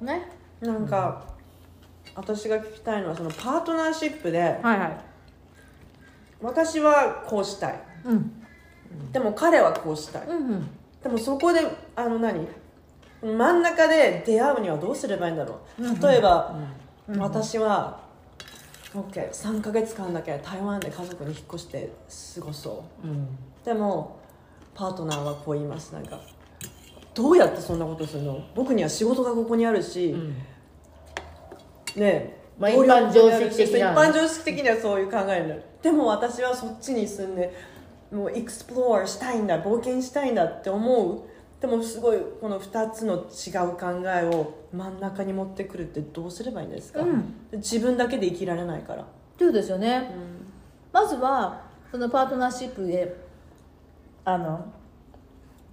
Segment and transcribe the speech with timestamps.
[0.00, 0.28] ね。
[0.60, 1.24] なんか、
[2.14, 5.00] 私が聞きたいのはそのパートナーシップではいはい。
[6.40, 7.80] 私はこうしたい。
[8.04, 8.42] うん。
[9.12, 10.26] でも彼はこうしたい。
[10.26, 10.70] うんうん。
[11.02, 11.60] でもそこで
[11.94, 12.46] あの何？
[13.22, 16.02] 真ん中で出会うにはどうすればいいんだろう。
[16.02, 16.56] 例えば、
[17.18, 18.00] 私は
[18.94, 21.90] OK3 ヶ月間だけ台湾で家族に引っ越して
[22.36, 23.06] 過ごそう。
[23.06, 23.28] うん。
[23.64, 24.18] でも
[24.74, 25.92] パートナーはこう言います。
[25.92, 26.20] なんか
[27.16, 28.38] どうやってそんなことするの？
[28.54, 30.36] 僕には仕事がここにあるし、うん。
[31.96, 33.92] ねまあ一般常識的な。
[33.92, 35.62] 一般常識的にはそういう考えになる。
[35.82, 37.54] でも私はそっちに住んで
[38.12, 41.22] もうエクスプローラしたいんだ冒険したいんだって思う。
[41.58, 47.34] でもすごいこの2つの違う考えを真ん中に持ってくるってどうすればいいんですか、うん。
[47.52, 49.06] 自分だけで生きられないから、
[49.38, 50.10] そうですよね、
[50.92, 53.16] まずはそのパートナーシップで
[54.26, 54.70] あの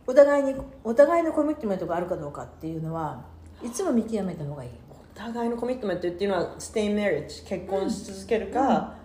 [0.06, 3.24] お互いにお互いのコミットメントがあるかどうかっていうのは
[3.64, 4.70] いつも見極めた方がいい。
[5.16, 8.96] お互いのコミットメントっていうのは stay marriage 結婚し続けるか、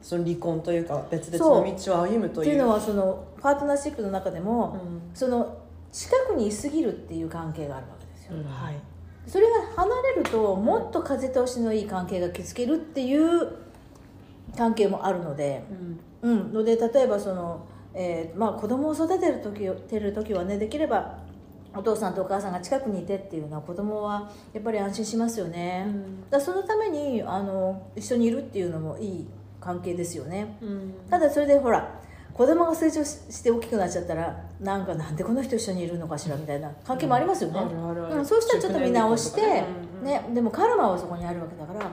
[0.00, 2.46] その離婚というか別々の道を歩むという。
[2.46, 5.02] っていうのはそのパートナーシップの中でも、うん。
[5.14, 5.58] その
[5.90, 8.44] 近くにいすぎるっていう関係があるわけですよ、うん。
[8.44, 8.74] はい。
[9.26, 13.48] それが離れるともっと風通しのいい関係が築けるっていう
[14.56, 15.62] 関係もあるので、
[16.22, 21.18] うん、ので例えばその、えーまあ、子供を育てる時てる時はねできれば
[21.74, 25.86] お父さんとお母さんが近くにいてっていうのは子供はやっぱり安心しますよね、
[26.30, 29.26] だからそのためにあの一緒にいるっていうのもいい
[29.60, 30.58] 関係ですよね。
[30.60, 30.94] うん。
[31.08, 32.02] ただそれでほら
[32.34, 39.64] 子供が成長しして大きくなっちゃったらなんかなんでこの人一緒にいるのかしらみたいな関係もありますよね、うん、そうしたらちょっと見直して、
[40.02, 41.90] ね、でもカルマはそこにあるわけだから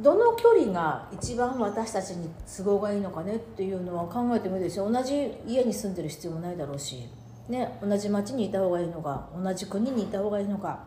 [0.00, 4.90] どの距離が一番私たちに都合がいいのかねっていうのは考えてもいいですよ。
[4.90, 7.08] 同じ家に住んでる必要もないだろうし、
[7.48, 10.84] ね、同じ町にいた方がいいのか同じ国にいた方がいいのか、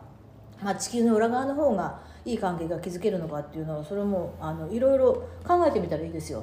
[0.62, 6.42] まあ、地球の裏側の方がいい関係が築けるのかっていうのはそれもあのいろいろ考えてみたらいいですよ。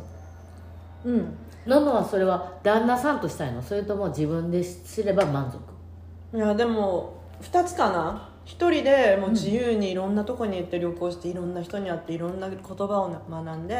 [1.04, 1.36] うん、
[1.68, 3.62] ののはそれは旦那さんとしたいの？
[3.62, 6.38] それとも自分ですれば満足？
[6.38, 13.76] いやでも2つかな一人でもう自由にいろんなとこに行って旅行していろんな人に会っていろんな言葉を学んで、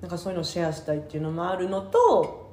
[0.00, 2.52] なんかそういうのをシェアしたいっていうのもあるのと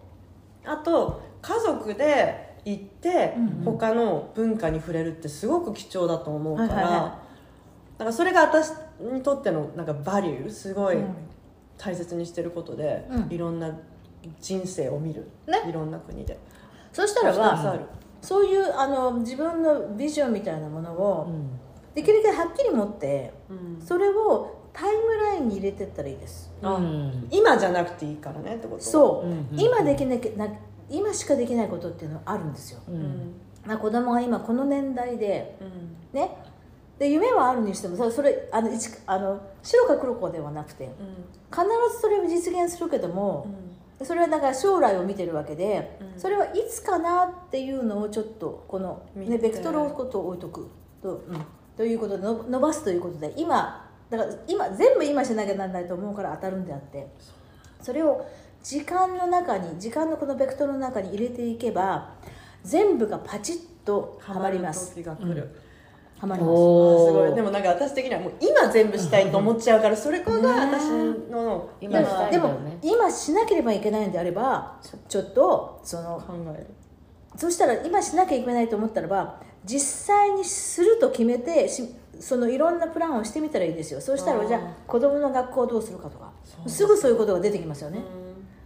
[0.65, 7.19] あと家族で行って他の文化に触れるってすごく貴重だと思うから、
[7.97, 11.15] なんかそれが私にとってのなんかバリューすごいうん。
[11.83, 13.33] 大切にしてることで、うん。
[13.33, 13.75] いろんな
[14.39, 15.63] 人生を見る、ね。
[15.67, 16.37] いろんな国で。
[16.93, 17.85] そしたら二つばある
[18.21, 21.33] そういうあの自分のビジョンみたいなものを
[21.95, 23.81] できるだけはっきり持ってうん。
[23.81, 26.51] それをタイムラインに入れてったらいいです。
[26.61, 27.27] あうん。
[27.31, 28.81] 今じゃなくていいからねってこと？
[28.81, 29.59] そう、うんうん。
[29.59, 30.47] 今できなきゃな
[30.89, 32.99] 今しかできないことっていうのはあるんですよ、ううん。
[32.99, 33.33] ん
[33.65, 35.63] まあ、子供が今この年代でう
[36.15, 36.19] ん。
[36.19, 36.37] ね。
[36.99, 40.87] で夢はあるにしてもそれそれあの一あの白か黒かではなくて
[41.51, 41.65] 必
[41.95, 43.47] ずそれを実現するけども、
[44.05, 46.19] それはだから将来を見てるわけで、うん。
[46.19, 50.69] それはいつかなっていうのをちょっとこの、ね、ベクトルをことを置いとく
[51.01, 51.45] と,、うん、
[51.75, 57.07] ということでの伸ばすということで今だから今全部今しなきゃならないと思うから当たるんであって。
[57.81, 58.27] それを
[58.63, 62.13] 時間の中に時間のこのベクトルの中に入れていけば
[62.63, 64.93] 全部がパチッとはまります。
[64.95, 65.49] 時が来る、
[66.21, 66.53] はまります。
[66.53, 67.33] すごい。
[67.33, 70.87] でもなんか私的にはもう今全部したいと思っちゃうからそれこそが私
[71.31, 71.99] の今
[72.29, 76.67] でも今しなければいけないんであればちょっとその考える。
[77.35, 81.89] そしたら今しなきゃいけないと思ったらば実際にすると決めてし
[82.19, 83.99] そのいろんなプランをしてみたらいいですよ。
[83.99, 86.31] そうしたらじゃあ子供の学校をどうするかとか
[86.67, 88.03] すぐそういうことが出てきますよね。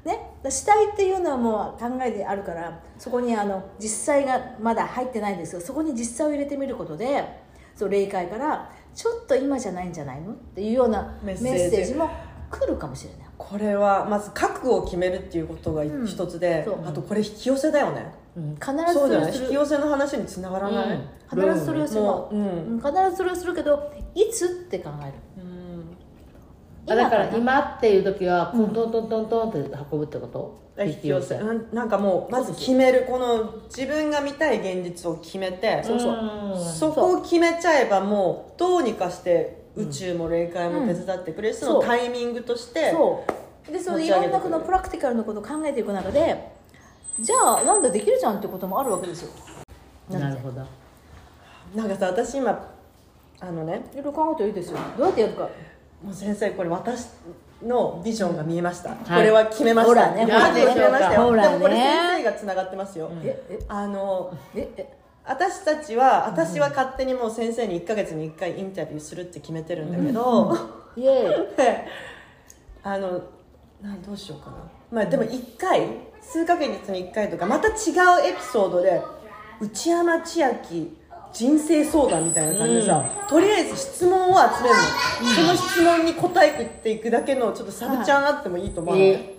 [0.04, 0.20] ね、
[0.52, 7.44] したいっていうのはもう考えであるからそこにあの実際がまだ入ってないんですけどそこに実際を入れてみることで
[7.76, 10.32] そう霊界からちょっと今じゃないんじゃないの？
[10.32, 11.94] っていうようなメッセージ。
[11.96, 12.10] も
[12.50, 13.28] 来るかもしれない。
[13.38, 16.88] これはまず覚悟を決めるっていうことがん一つで、そう。
[16.88, 18.56] あとこれ引き寄せだよね、うん。
[18.56, 19.18] 必ずそうそれをする。
[19.18, 21.02] だよね引き寄せの話につながらない、うん。
[21.30, 22.02] 必ずそれをする。
[22.02, 22.46] もう、うん。
[22.46, 22.80] うん。
[22.80, 24.46] 必ずそれをするけどいつ？
[24.46, 25.14] って考える。
[25.35, 25.35] あ
[26.86, 29.60] だからな今っていう時はトントントントントンって
[29.92, 36.60] 運ぶってこと引き寄せなんなんかもうまず決めるこの自分が見たい現実を決めてそうそう。
[36.60, 43.26] そこを決めちゃえばもうどうにかして宇宙も霊界も手伝ってくれる、そのタイミングとしてそ
[43.68, 43.72] う。
[43.72, 46.52] でそのいろんなこのプラクティカルなことを考えていく中で
[47.20, 49.32] じゃあなんだできるじゃんってこともあるわけですよ。
[50.10, 50.62] なるほど。
[51.74, 52.74] なんかさ私今
[53.40, 53.82] あのね。
[53.94, 54.78] いろいろ考えていいですよ。
[54.98, 55.50] どうやってやるか
[56.06, 57.08] もう先生これ私
[57.64, 58.96] のビジョンが見えました、い。
[58.98, 59.90] これは決めました。
[59.90, 60.28] ほらね。
[60.28, 61.14] 覚悟決めました。
[61.16, 61.50] よほらね。
[61.50, 64.98] でもこれ先生がつながってますよ、ええあのええ。
[65.28, 70.56] 私たちは私は勝手にもう先生に1か月に1回インタビューするって決めてるんだけど、
[70.96, 71.88] イエで
[72.84, 73.24] あの
[73.82, 74.58] なんどうしようかな。
[74.92, 75.88] まあでも1回
[76.22, 77.74] 数ヶ月に1回とかまた違う
[78.28, 79.02] エピソードで
[79.60, 80.96] 内山千秋
[81.36, 89.36] 人生相談みたいな感じでさ、とりあえず質問を集めるの、その質問に答えていくだけのちょっとサブちゃんあってもいいと思うのね、え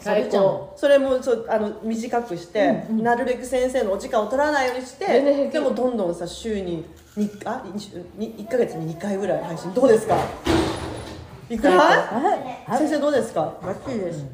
[0.00, 0.74] 最高。
[0.76, 6.84] それもそうあの短くして、なるべく先生のお時間を取らないようにしてでもどんどんさ週に
[7.16, 7.62] にあ
[8.16, 9.72] に1か月に2回ぐらい配信。
[9.72, 10.16] どうですか？
[11.48, 11.72] いくら？
[11.72, 11.76] ー
[12.20, 12.78] はい。
[12.78, 14.24] 先生どうですか、バッチリです、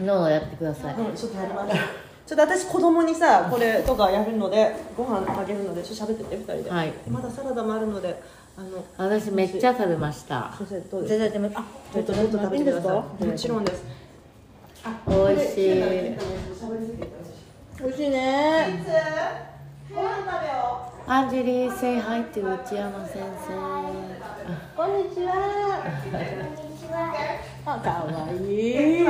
[0.00, 0.94] のをやってください。
[0.94, 6.92] うん、ちょっとやりますちょっと私子供にさこれとかやるのでご飯あげるのでちょっと喋ってて2人で、はい。
[7.08, 8.20] まだサラダもあるので
[8.56, 10.52] あの私めっちゃ食べました。
[10.58, 13.24] 先生どうですか全然でもあちょっともっと食べてください。
[13.24, 13.84] いもちろんです。
[15.06, 15.74] 美味しい。
[17.78, 18.84] 美味しいね。
[19.94, 23.54] ご飯食べよアンジェリー say hi to 内山先生。
[24.76, 25.84] こんにちは
[27.68, 29.06] あかわいい。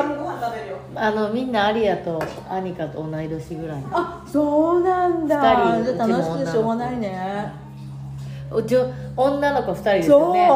[0.95, 5.41] あのみんなアリアとアニカと同い年ぐらいあそうなんだ。
[5.79, 7.53] 二人楽しくてしょうがないね。
[8.51, 8.77] うち
[9.17, 10.49] 女の子2人ですよね。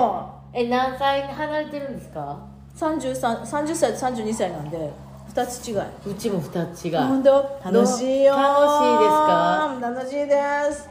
[0.52, 2.38] え何歳離れてるんですか
[2.76, 4.90] ？33 30歳と32歳なんで
[5.34, 5.76] 2つ違い。
[6.10, 7.60] うちも2つ違本う当？
[7.72, 8.34] 楽しいよ。
[8.34, 9.78] 楽しいですか？
[9.80, 10.88] 楽しいです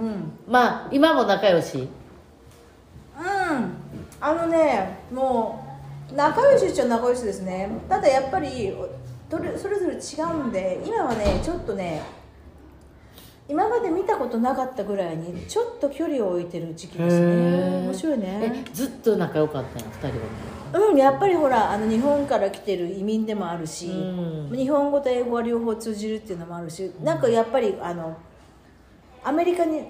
[0.00, 0.32] うん。
[0.48, 1.78] まあ今も仲良し？
[1.78, 1.88] うん
[4.24, 5.64] あのねも
[6.10, 7.68] う仲良しっちゃ仲良しですね。
[7.88, 8.72] ただやっぱり
[9.28, 9.98] それぞれ違
[10.30, 12.02] うんで今はねちょっとね
[13.48, 17.84] 今まで見たことなかったぐらいにちょっと距離を置いてる時期ですへねー。
[17.84, 18.64] 面白いね。
[18.64, 20.88] えずっと仲良かったの2人は？
[20.88, 24.56] うんやっぱりほらあの日本から来てる移民でもあるし、うん。
[24.56, 28.16] 日本語と英語は両方通じるっていうのもあるしなんかやっぱりあの
[29.24, 29.82] アメリカに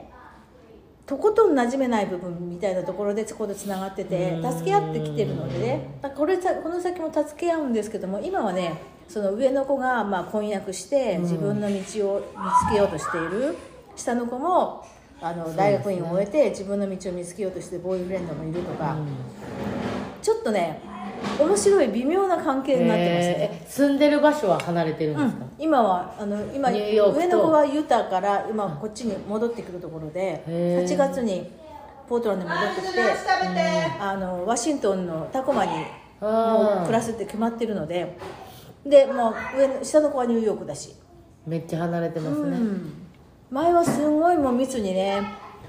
[1.13, 4.53] とことん馴染めない部分みたいなところでそこでつながっててうん。
[4.53, 6.01] 助け合ってきてるのでね。
[6.17, 13.59] これさこの先も助け合うんですけども今はねその上の子がまあ婚約して自分の道を見つけようとしている。
[13.95, 14.87] 下の子も
[15.21, 18.97] あの大学院を終えて自分の道を見つけようとしてボーイフレンドもいるとか、
[20.23, 20.81] ちょっとね
[21.39, 23.61] 面白い微妙な関係になってますね。
[23.63, 30.89] え住んでる場所は離れてるんですか、今はあの今上の子はユタから今こっちに戻ってくるところでへー。
[30.89, 31.51] 8月に
[32.09, 33.01] ポートランドに戻ってきて
[34.01, 35.73] あのワシントンのタコマに
[36.21, 38.19] もう暮らすって決まってるので
[38.85, 40.95] でもう上の下の子はニューヨークだし、
[41.47, 42.93] めっちゃ離れてますね、うん。
[43.51, 45.23] 前はすごいもう密にね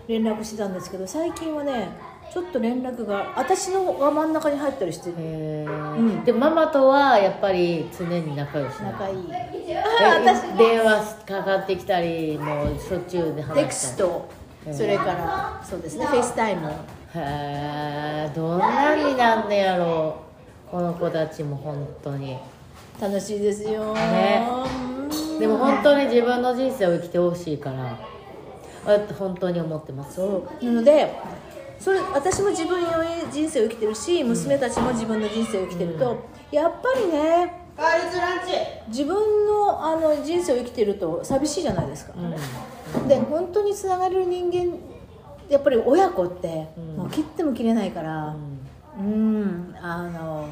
[0.07, 1.89] 連絡してたんですけど最近はね
[2.33, 5.95] ちょっと連絡が私のが真ん中に入ったりしてへー。
[5.95, 6.23] うん。
[6.23, 9.17] でママとはやっぱり常に仲良し仲いい。
[9.31, 9.51] え
[10.57, 13.61] 電話かかってきたりもうしょっちゅうで話したり。
[13.61, 14.25] text。
[14.71, 16.07] それからそうですね。
[16.07, 16.73] FaceTime へ
[17.15, 20.15] えどんなになんねやろ。
[20.67, 22.35] うこの子たちも本当に。
[22.99, 24.43] 楽しいですよ、ね。
[25.31, 25.39] うん。
[25.39, 27.95] でも本当に自分の人生を生きてほしいから
[28.91, 30.15] あ本当に思ってます。
[30.15, 30.65] そう。
[30.65, 31.13] なので
[31.83, 32.89] それ私も自分の
[33.29, 38.53] 人生を生きてるし娘たちも自分の人生を生きてると、やっぱりねガールズランチ。
[38.87, 43.07] 自分のあの人生を生きてると寂しいじゃないですか、うん。
[43.09, 44.77] で本当につながる人間
[45.49, 46.95] やっぱり親子って、うん。
[46.95, 48.35] もう切っても切れないから
[48.97, 49.75] うん。
[49.81, 50.47] あの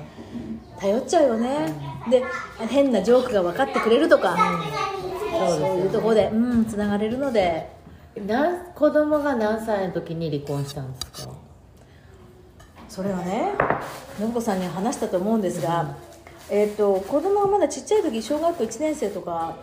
[0.79, 1.73] 頼っちゃうよね、
[2.09, 2.23] で
[2.67, 4.35] 変なジョークが分かってくれるとか、
[5.31, 7.69] そうそういうところでうんつながれるので
[8.27, 11.33] なん子供が何歳の時に離婚したんですか？
[12.89, 13.53] それはね
[14.17, 15.95] 信子さんに話したと思うんですが、
[16.49, 19.55] えー、と子供がまだちっちゃい時小学校1年生とか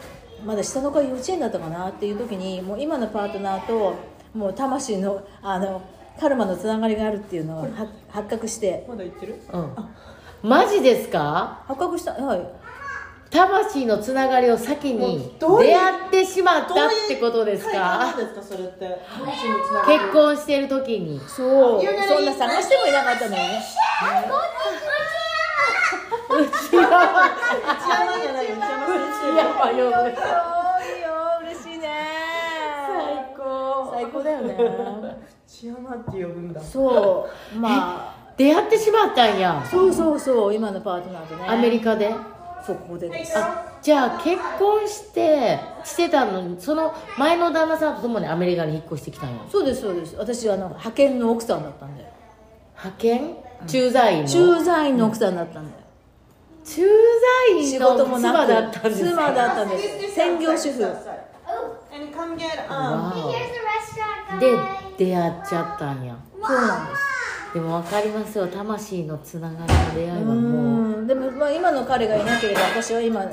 [0.44, 3.94] まだ下の子が幼稚園だったかなっていう時にもう今のパートナーと
[4.34, 5.82] もう魂のあの
[6.18, 7.68] カルマのつながりがあるっていうのをは
[8.08, 8.84] 発覚して。
[8.88, 9.36] まだ言ってる？
[9.52, 9.74] うん。
[10.42, 11.62] マジですか？
[11.68, 12.12] 発覚した。
[12.14, 12.40] はい
[13.30, 18.14] 魂のつながりを先に出会ってしまったってことです何か
[19.86, 21.20] 結婚してる時に。
[21.20, 21.82] そう。
[21.82, 23.62] そんな探してもいなかったのよね
[26.30, 26.32] う
[26.70, 26.90] ちは
[27.64, 30.14] 内山じゃない内山先生やばいよいいよいい
[31.02, 31.08] よ
[31.42, 31.86] 嬉しいね
[32.86, 33.90] 最高。
[33.92, 34.56] 最高だよね。
[35.46, 37.58] 内山って呼ぶんだそう。
[37.58, 38.18] まあ。
[38.36, 39.66] 出会ってしまったんや。
[39.68, 40.54] そうそうそう。
[40.54, 41.44] 今のパートナーとね。
[41.48, 42.14] アメリカで？
[42.68, 43.32] そこでです。
[43.38, 49.36] あじゃあ結婚してしてたのにその前の旦那さんと共にアメリカに引っ越してきたんや。
[49.50, 50.14] そうですそうです。
[50.16, 52.04] 私あの派遣の奥さんだったんで
[52.76, 53.36] 派遣？
[53.66, 54.28] 駐在員の？
[54.28, 55.78] 駐在員の奥さんだったんだよ。
[56.64, 56.82] 駐
[57.48, 59.10] 在員仕の事もなく妻だったんですか？
[59.10, 60.14] 妻だったんです。
[60.14, 60.82] 専業主婦。
[60.82, 60.84] え
[61.96, 63.58] and come get わ um お Here's the
[64.38, 64.38] restaurant,
[64.98, 66.14] で.出会っちゃったんや。
[66.46, 67.07] そうなんです
[67.54, 68.46] でも分かりますよ。
[68.46, 70.36] 魂のつながりの出会いはもう。
[71.00, 71.06] うん。
[71.06, 73.24] でも、まあ、今の彼がいなければ私は今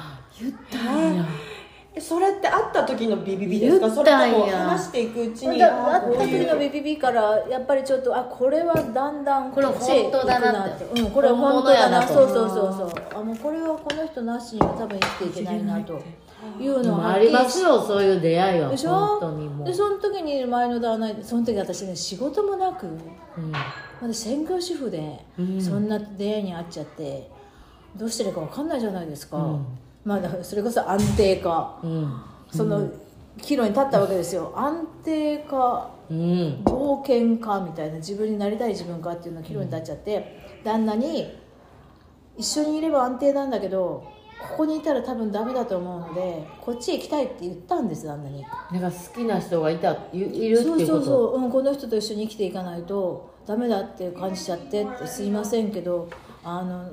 [0.41, 1.23] 言ったんや。
[1.23, 1.27] え
[1.99, 3.87] それって会った時のビビビですか？
[3.87, 5.63] 言それとも話していくうちに。
[5.63, 10.85] 会った時のビビビからやっぱりちょっとあこれはだんだんこっちへ本当だなって。
[10.85, 13.19] これは本当だな本そうそうそうそう。
[13.19, 16.03] あもうこれはこの人なしには多分生きていけないなと。
[16.61, 18.69] いうでのをもありますしよそういう出会いは。
[18.69, 18.91] でしょ？
[18.91, 19.67] 本当にもう。
[19.67, 23.51] でその時に前の旦那その時私ね仕事もなくうん。
[23.53, 25.61] まだ専業主婦で、うん。
[25.61, 27.31] そんな出会いに遭っちゃって
[27.97, 29.67] どうしてるか分かんないじゃないですか、うん
[30.07, 31.79] まあだからそれこそ安定化。
[31.83, 32.23] うん。
[32.51, 32.89] その
[33.43, 34.53] 岐路に立ったわけですよ。
[34.57, 36.63] 安定化うん。
[36.65, 41.37] 冒険家みたいな自分になりたい自分かっていうのが岐路に立っちゃって、旦那に
[42.39, 44.05] 一緒にいれば安定なんだけど
[44.41, 48.45] ここにいたら多分ダメだと思うのでこっちへ行きたいって言ったんです旦那に。
[48.71, 50.69] なんか好きな人がいたいいるっていうこと？
[50.69, 56.09] そうそうそう、うん、この人と一緒に生きていかないとダメだって感じちゃってってすいませんけど
[56.45, 56.89] あの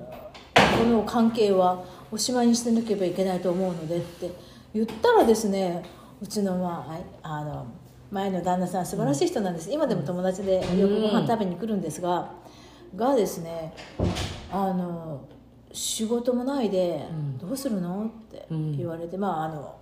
[0.56, 4.30] この関係はおしまいにしてなければいけないと思うのでって
[4.72, 5.84] 言ったらですね
[6.22, 6.86] うちの,、ま
[7.24, 7.66] あ、あの
[8.12, 12.32] 前の旦那さん素晴らしい人なんです、今でも友達でよくご飯食べに来るんですが、
[12.96, 13.74] がですね
[14.52, 15.28] あの
[15.72, 17.04] 仕事もないで、
[17.42, 18.46] どうするのって
[18.78, 19.80] 言われて、まああの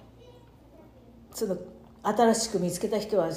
[1.33, 1.57] その
[2.01, 3.29] 新しく見つけた人は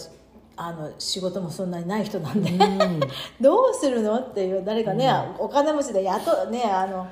[0.57, 2.53] あの仕事もそんなにない人なんで、
[3.41, 5.11] どうするのっていう誰かね、
[5.41, 7.09] お金持ちで雇ねあの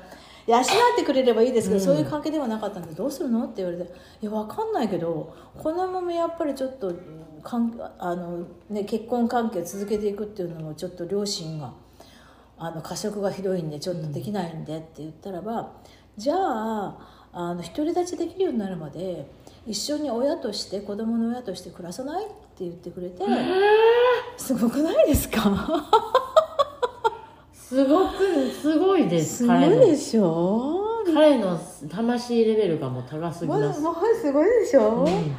[0.47, 0.63] 養っ
[0.97, 3.83] てくれればいいですけど、そういう関係ではなかったんでどうするのって言われて
[4.21, 6.93] 「いやわかんないけどこのままやっぱりちょっと
[7.43, 11.73] かんあの、ね、結婚関係続けていくっていうのもちょっと両親が
[12.57, 15.71] あの過食がひどいんでちょっとできないんでって言ったらば、
[16.17, 16.97] じゃあ
[17.33, 19.29] あの独り立ちできるようになるまで
[19.65, 22.33] 一緒に親として子供の親として暮らさないって
[22.65, 23.23] 言ってくれて、
[24.37, 25.41] すごくないですか？
[27.73, 29.85] すごくすごいですすごい彼の。
[29.87, 35.35] でしょ彼の魂レベルがもう高すぎまます、ずもうすごいでしょ、うん。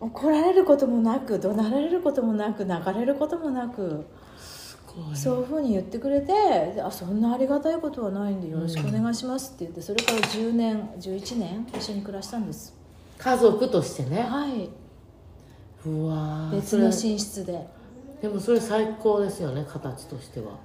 [0.00, 4.04] 怒られることもなく怒鳴られることもなく泣かれることもなく。
[4.36, 5.16] すごい。
[5.16, 6.26] そういうふうに言ってくれて
[6.74, 8.58] であそんなありがたいことはないんでよ。
[8.58, 12.76] ろしくお願いしますって言ってそれから10年11年一緒に暮らしたんです。
[13.16, 14.22] 家族としてね。
[14.22, 14.68] はい。
[15.86, 16.56] うわー。
[16.56, 17.78] 別の寝室で。
[18.20, 20.58] でもそれ最高ですよね形としては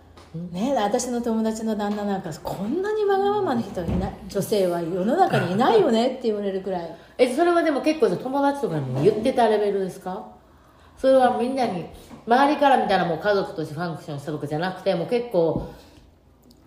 [0.51, 6.95] ね私の友達の旦那なんかこんなにわがままな人いない女性は世の中にいないよねって言われるくらい。
[7.17, 10.25] えそれはでも結構じゃあ友達とかにも言ってたレベルですか？
[10.97, 11.85] それはみんなに
[12.25, 15.71] 周りから見たらもう家族としてファンクションしたとかじゃなくてもう結構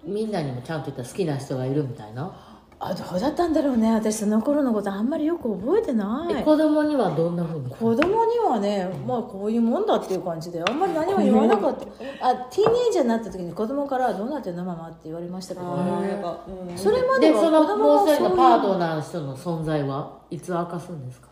[0.04, 2.45] みんなにもちゃんと言ったら好きな人がいるみたいな、
[2.78, 3.90] あどうだったんだろうね。
[3.94, 6.34] 私その頃のことあんまりよく覚えてない。
[6.36, 7.70] え子供にはどんなふうに？
[7.70, 10.62] 子供にはね、まあこういうもんだっていう感じで。
[10.62, 11.84] あんまり何も言わなかった。
[11.84, 16.76] あティーンエイジャーになった時に子供から「どうなってんのママ」って言われましたけど、あーやっぱうん。
[16.76, 21.28] それまではでその子供もう一人のパートナーの人の存在はいつ明かすんですか？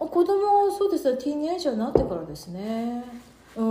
[0.00, 3.04] 子供はそうですよティーンエイジャーになってからですね。
[3.04, 3.20] うん、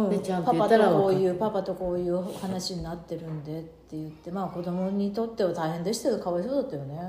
[0.10, 7.00] でちゃんとパパ言ったらとこういうパパとこういう話になってるんでって言ってまあ子供にとっては大変でしたよかわいそうだったよね。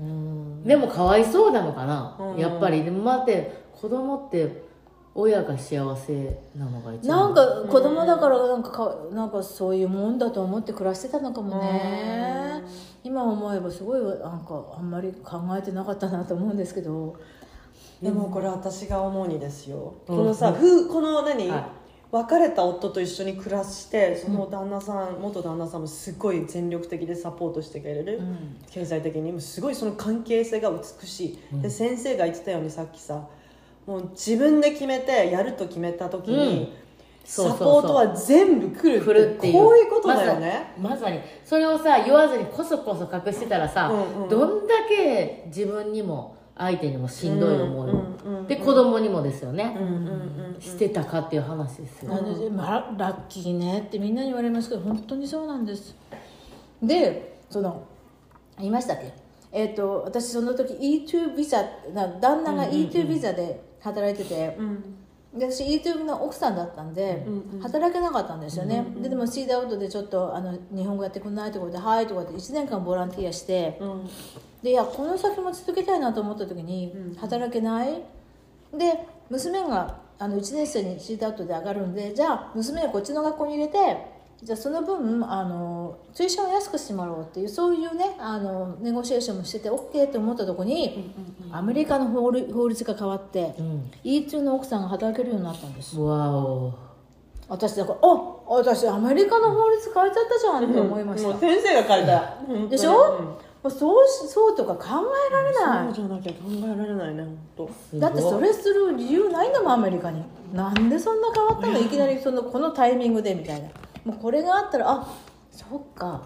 [0.00, 0.64] うん。
[0.64, 2.38] でもかわいそうなのかな、うん。
[2.38, 2.82] やっぱり。
[2.82, 4.66] でも待って子供って
[5.14, 7.16] 親が幸せなのが一番。
[7.18, 12.62] なんか子供だからなんかかなんかそういうもんだと思って暮らしてたのかもね。
[13.04, 17.16] 今思えばすごいなんかあんまり考えてなかったなと思うんですけど
[18.02, 20.16] でもこれ私が思うにですよ、うん。
[20.16, 21.64] このさ、ふこの何、はい。
[22.10, 28.56] 別れた夫と一緒に暮らしてその旦那さん、元旦那さんもすごい全力的でサポートしてくれる、ん。
[28.70, 33.26] 経済的にもすごいその関係性が美しい、で先生が言ってたようにさっきさ
[33.86, 36.72] もう自分で決めてやると決めた時に、
[37.24, 41.20] サポートは全部来るってこういうことだよね、まさまさに。
[41.44, 44.28] それをさ言わずにこそこそ隠してたらさ、うんうん。
[44.30, 52.12] どんだけ自分にも相手にもしんどい思いを、うんうんうんで子供にもですよね、うんうんうんしてたかっていう話ですよ、
[52.50, 55.94] まあ、ラッキーねってみんなに言われますけど本当にそうなんです。
[56.82, 57.84] でその
[58.56, 59.12] 言いましたっけ？
[59.52, 61.62] えっ、と私その時 E2 ビザ
[61.94, 64.80] な旦那が E2 ビザで働いてて、うん。
[64.80, 64.97] で
[65.36, 67.26] 私 E2 の奥さんだったんで、
[67.62, 74.08] 働けなかったんですよね、ででもシーダウトでちょっとあの日本語やってくんないところで「はい」とかって1年間ボランティアして、うん。
[74.62, 78.02] でいやこの先も続けたいなと思った時に、働けない？
[78.76, 91.12] で娘があの1年生にシーダウトで上がるんでじゃあ娘をこっちの学校に入れてじゃあその分あのツイションを安くしてもらおうっていうそういうねあのネゴシエーションもしてて OK と思ったとこに、
[91.50, 93.90] アメリカの法律法律が変わって、うん。
[94.04, 95.98] E2 の奥さんが働けるようになったんです。
[95.98, 96.72] わお。
[97.48, 102.36] 私だからあ私アメリカの法律変えちゃったじゃんって思いました、もう先生が書いた。
[102.68, 103.36] でしょ、
[103.68, 105.86] そうしそうとか考えられない。
[105.86, 107.24] そうじゃなきゃ考えられないね
[107.56, 107.98] 本当。
[107.98, 110.22] だってそれする理由ないんだもんアメリカに。
[110.52, 111.78] なんでそんな変わったの？
[111.80, 113.68] いきなりそのこのタイミングでみたいな
[114.04, 115.08] もうこれがあったらあ
[115.50, 116.22] そっか。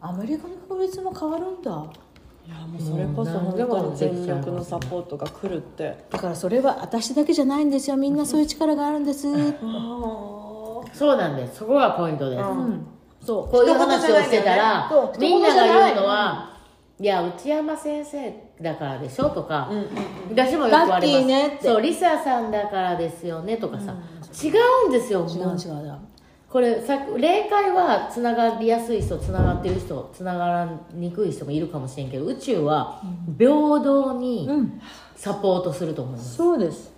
[0.00, 1.70] アメリカの法律も変わるんだ。
[2.46, 6.04] いやもうそれこそ本当に全力のサポートが来るって。
[6.10, 7.96] だからそれは私だけじゃないんですよ。
[7.96, 9.54] みんなそういう力があるんです、うん、
[10.92, 11.56] そうなんです。
[11.56, 12.42] そこがポイントです、
[13.26, 13.48] そう。
[13.50, 16.56] こういう話をしてたら、そうみんなが言うのは、
[17.00, 19.68] いや内山先生だからでしょとか、
[20.30, 21.24] 私もよく言われます。
[21.24, 23.92] ねそうリサさんだからですよねとかさ、
[24.44, 24.50] 違
[24.84, 25.84] うんですよ違う違う。
[25.84, 25.98] だ
[26.56, 33.02] これさ霊界はつながりやすい人つながってる人つながらにくい人もいるかもしれんけど宇宙は
[33.36, 34.80] 平等にうん。
[35.16, 36.90] サポートすると思います、そうです。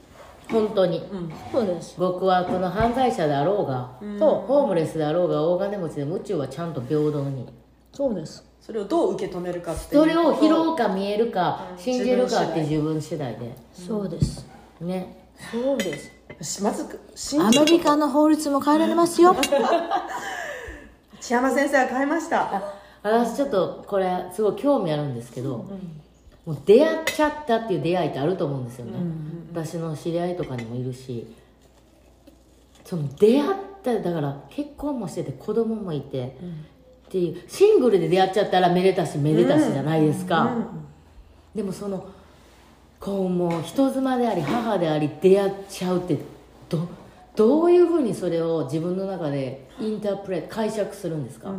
[0.48, 1.02] 本当に、
[1.50, 1.96] そうです。
[1.98, 7.44] 僕はこの犯罪者であろうが、そうホームレスであろうが大金持ちでも宇宙はちゃんと平等に。
[7.92, 8.44] そうです。
[8.60, 13.32] それをどう受け止めるかっていうそれを拾ううか見えるか信じるかって自分次第。
[13.34, 13.56] で。
[13.72, 14.46] そうです。
[14.80, 15.30] ね。
[15.50, 16.06] そうです。
[16.06, 16.10] し
[16.62, 19.34] まず信アじメリカの法律も変えられますよ。
[21.20, 22.62] 千山先生は変えました。
[23.02, 25.64] 私ちょっとこれすごい興味あるんですけど、
[26.46, 28.92] もう出会っちゃったっていう出会いってあると思うんですよね、
[29.52, 31.26] 私の知り合いとかにもいるし。
[32.84, 36.38] その出会っただから結婚もしてて子供もいて、
[37.08, 40.50] っていうシングルで出会っちゃったらめでたしめでたしじゃないですか、
[41.54, 42.06] でもその
[43.00, 46.18] こうもう人妻であり母であり出会っちゃうって
[46.68, 46.88] ど
[47.36, 51.52] どういうふうにそれを自分の中でインタープレ解釈するんですか、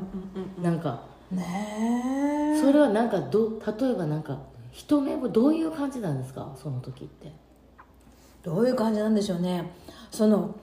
[0.61, 1.03] なんか。
[1.31, 2.59] ねえ。
[2.59, 4.39] それはなんかど例えばなんか
[4.73, 6.53] 一目ぼどういう感じなんですか？
[6.61, 7.31] その時って。
[8.43, 9.71] どういう感じなんでしょうね。
[10.11, 10.53] その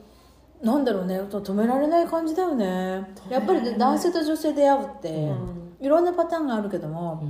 [0.62, 1.18] なんだろうね。
[1.30, 3.14] と止められない感じだよね。
[3.30, 5.32] やっぱりね男性と女性出会うって、
[5.80, 7.22] いろんなパターンがあるけども、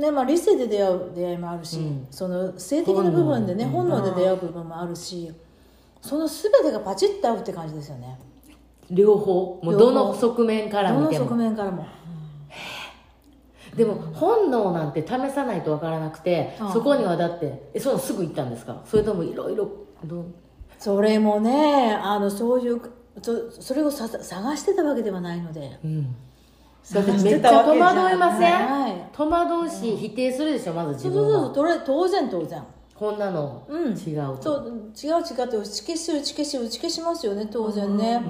[0.00, 2.06] ねまあ、理性で出会う出会いもあるし、うん。
[2.10, 4.02] その性的な部分でね本能。
[4.02, 5.30] で出会う部分もあるし、
[6.00, 8.18] その全てがパチッと合うって感じですよね。
[8.90, 9.60] 両方？
[9.62, 11.86] もうどの側面からどの側面からも。
[13.76, 18.82] でも本能なんて試さないとわからなくてああそこにはだってえそのすぐ行ったんですか？
[18.84, 19.70] それともいろいろ
[20.78, 22.80] それもねあのそういう
[23.22, 25.78] そそれをさ探してたわけではないので。
[25.84, 26.16] うん
[26.94, 32.62] めってちゃ戸惑いません、はい戸惑うし、否定するでしょまず自そうそうそうそれ当然当然。
[32.94, 33.66] こんなの。
[33.68, 33.92] うん。
[33.92, 38.22] 違うと、そう違う違うって打ち消し打ち消し打ち消しますよね当然ね、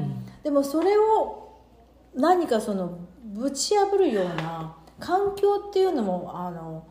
[0.43, 1.59] でもそれを
[2.15, 6.85] 何かそのぶち破るような環境っていうのもあの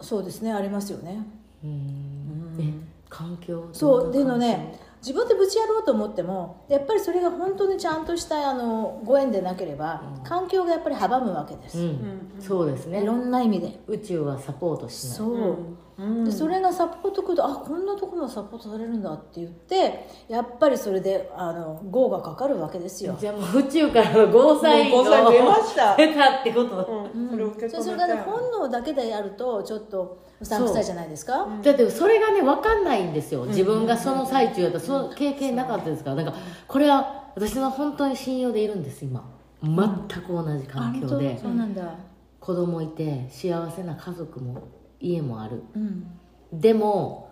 [0.00, 1.24] そうですねありますよね。
[1.64, 2.56] うん。
[2.58, 2.72] え
[3.08, 3.68] 環境？
[3.72, 13.02] そうっていうのね自分でぶちやろうと思ってもやっぱりそれが本当にちゃんとしたあのご縁でなければ、環境がやっぱり阻むわけです、うん、そうですね。
[13.02, 13.80] いろんな意味で。
[13.86, 15.16] 宇宙はサポートしない。
[15.16, 23.16] そう、でそれがサポートくるとあこんなところもサポートされるんだって言ってやっぱりそれであの業がかかるわけですよ。
[23.18, 25.96] じゃあもう宇宙からのゴーサインゴーサイン出ました。
[25.98, 27.30] 出たってこと、うん。
[27.30, 31.46] それを受け止めそれがねて本能だけでやるとちょっとうさんくさいじゃないですか？
[31.62, 33.44] だってそれがね分かんないんですよ。
[33.44, 36.16] 自分がその最中やったらその経験なかったですから。
[36.16, 36.34] なんか
[36.66, 39.22] これは私の本当に信用でいるんです今。
[39.62, 39.78] 全
[40.22, 41.38] く同じ環境で。
[41.38, 41.94] そうなんだ。
[42.40, 44.62] 子供いて幸せな家族も
[44.98, 45.62] 家もある。
[45.74, 46.06] うん。
[46.52, 47.30] でも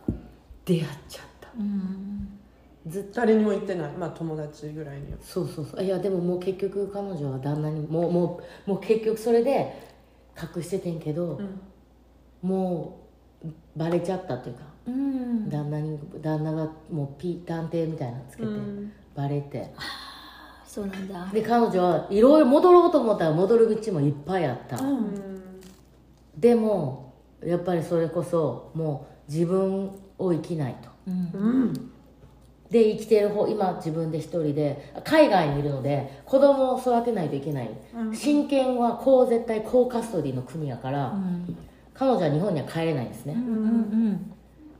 [0.67, 1.49] 出会っちゃった。
[1.59, 2.29] うん。
[2.87, 3.21] ずっと。
[3.23, 3.93] 誰にも言ってない。
[3.93, 5.19] まあ友達ぐらいには。
[5.23, 5.83] そうそうそう。
[5.83, 9.89] いやでももう結局彼女は旦那にもうもうもう結局それで
[10.57, 11.41] 隠しててんけど、
[12.43, 13.01] も
[13.45, 15.49] うバレちゃったっていうかうん。
[15.49, 18.93] 旦那に旦那がもうピ探偵みたいなのつけて、うん。
[19.15, 19.73] バレて。
[20.67, 21.29] そうなんだ。
[21.33, 25.23] で彼女はいろいろ戻ろうと思ったら戻る道もいっぱいあった、うん。
[26.37, 30.89] でもやっぱりそれこそもう自分を生きないと。
[31.07, 31.31] うん。
[31.33, 31.91] うん。
[32.71, 37.71] で生きてる方今自分で一人で海外にいるので子供を育てないといけない、
[38.15, 41.15] 親権はこう絶対高カストディの国やから、
[41.99, 43.47] 彼女は日本には帰れないんですね、うんう
[44.11, 44.35] ん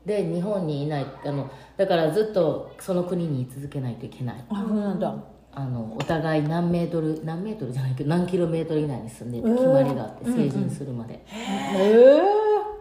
[0.05, 4.43] で日本にいないあのだからずっとその国に居続けないといけない。
[4.49, 5.13] あそうなんだ。
[5.51, 12.19] あのお互い何メートル何メートルじゃないけど何キロメートル以内に住んでる決まりがあって成人するまで、へえ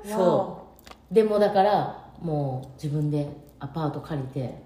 [0.04, 0.68] そ
[1.10, 1.14] う。
[1.14, 4.62] でもだからもう自分でアパート借りて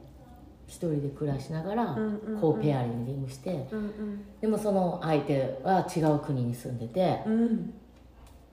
[0.67, 2.41] 一人で暮らしながらうんうんうん。
[2.41, 7.75] こうペアリングしてうんでもその相手は違う国に住んでてうんうん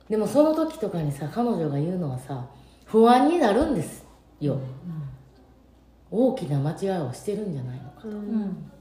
[0.09, 2.47] でもその時とかにさ彼女が言うのはさ
[2.85, 4.03] 不安になるんです
[4.41, 4.59] よ、
[6.09, 8.15] 大きな間違いをしてるんじゃないのかううん。
[8.41, 8.71] ん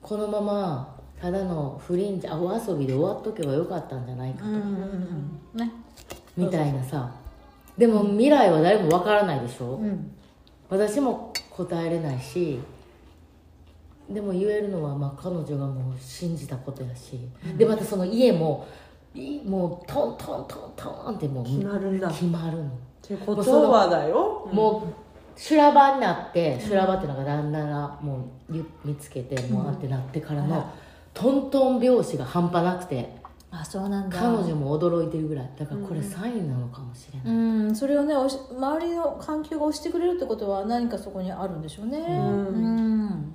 [0.00, 5.70] このままただの不倫じゃお遊びで終わっとけばよかったんじゃないかうんうんうんね。
[6.36, 7.12] みたいなさ。
[7.76, 10.10] でも未来は誰もわからないでしょ、うん。
[10.70, 12.60] 私も答えれないし
[14.08, 17.20] でも言えるのは、まあ、彼女がもう信じたことやし、
[17.58, 18.66] でまたその家も
[19.18, 22.08] いもうトントントントンってもう決まるんだ。
[22.08, 22.70] っ決まるの、
[23.02, 24.48] てことはだよ。
[24.52, 28.18] もう修羅場になって修羅場っていうのが旦那がも
[28.50, 30.72] うゆ見つけてもうあってなってからの、
[31.14, 33.18] トントン拍子が半端なくて
[33.50, 34.18] あそうなんだ。
[34.18, 35.50] 彼女も驚いてるぐらい。
[35.58, 41.98] だからこれサインなのかもしれない、うんそれをねおし周りの環境が押してくれるってことは何かそこにあるんでしょうね。
[41.98, 43.34] うん。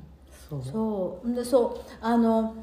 [0.49, 0.63] そう。
[0.63, 1.33] そう。
[1.33, 1.95] でそう。
[1.99, 2.53] あの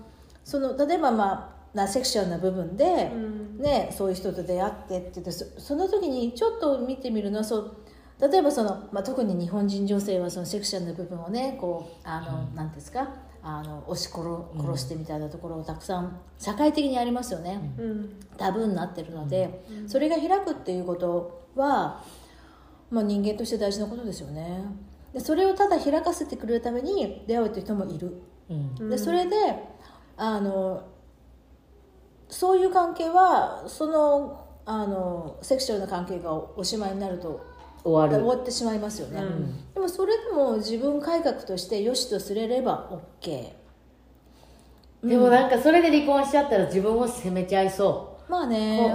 [0.44, 3.40] その例えばまあなセクシュアルな部分で、うん。
[3.60, 7.76] ね、そういう人と出会ってって言ってそその時にちょっと見てみるのはそう
[8.20, 13.08] 例えばその、まあ、特に日本人女性はそのセクシュアルな部分をねこうあの、なんていうんですか
[13.42, 14.22] あの押し殺
[14.58, 18.16] 殺してみたいなところをたくさん社会的にありますよね、うん。
[18.36, 22.04] タブーになってるので、それが開くっていうことは、
[22.90, 24.64] まあ、人間として大事なことですよね。
[25.14, 28.22] でそれをただ開かせてくれるために出会うっていう人もいる。
[28.50, 28.90] うん。
[28.90, 29.36] でそれで
[30.16, 30.84] あの
[32.30, 37.44] そういう関係はそのあのセクシュアルな関係がおしまいになると
[37.82, 38.24] 終わる。
[38.24, 39.74] 終わってしまいますよね、うん。
[39.74, 42.90] でもそれでも自分改革として良しとすれれば
[43.20, 43.48] OK
[45.02, 48.94] でもなんかそれで離婚しちゃったら自分を責めちゃいそまあう、ね。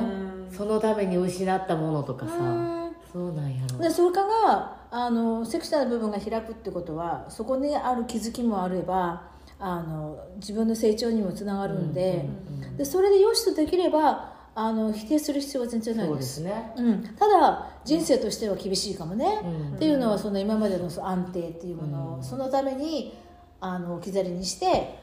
[0.50, 2.96] こそのために失ったものとかさ、うん。
[3.12, 3.80] そうなんやろ。
[3.80, 9.24] でそれからあのセクシュアルな部分が開くってことはそこにある気づきもあれば
[9.60, 12.26] あの自分の成長にもつながるんで,、
[12.78, 16.74] でそれで良しとできればあの否定する必要は全然ないそうでですすね。
[16.78, 19.76] うん、ただ人生としては厳しいかもね、うん。
[19.76, 23.18] っていうのはその今までの安定っていうものを、そのために
[23.60, 24.98] あの置き去りにして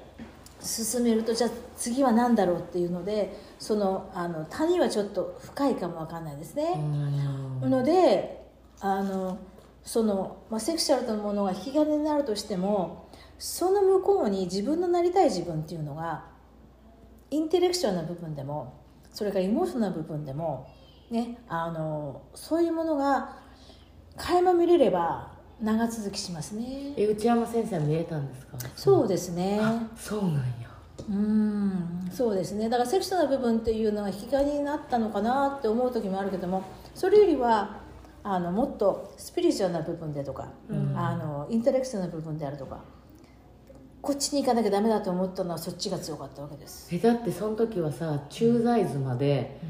[0.59, 6.73] 進めるとじゃあ次は何だろうっていうのでそのあの谷はちょっと深いかもわかんないですね。
[7.62, 7.71] うん。
[7.71, 8.47] ので
[8.81, 9.38] あの
[9.85, 13.02] その、まあ、セクシャルなものが引き金になるとしても
[13.44, 16.26] その向こうに自分のなりたい自分っていうのが
[17.28, 18.72] インテレクチュアルな部分でも
[19.12, 20.68] それからイモーショナルな部分でも、
[21.11, 23.37] ね、あのそういうものが
[24.16, 26.94] 垣間見れれば長続きしますね。
[26.96, 28.59] え内山先生は見えたんですか？
[28.76, 29.61] そうですね。
[29.96, 30.42] そうなんや。
[31.09, 32.68] うんそうですね。
[32.68, 36.62] だからセクシュアルな部分っていうのが引き金になったのかなって思う時もあるけども
[36.94, 37.81] それよりは
[38.22, 40.48] あのもっとスピリチュアルな部分でとか、
[40.94, 42.85] あのインテレクチュアルな部分であるとか
[44.03, 46.93] こっちに行かなきゃダメだと思ったのはそっちが強かったわけです。
[46.93, 49.61] えだってその時はさ駐在図まで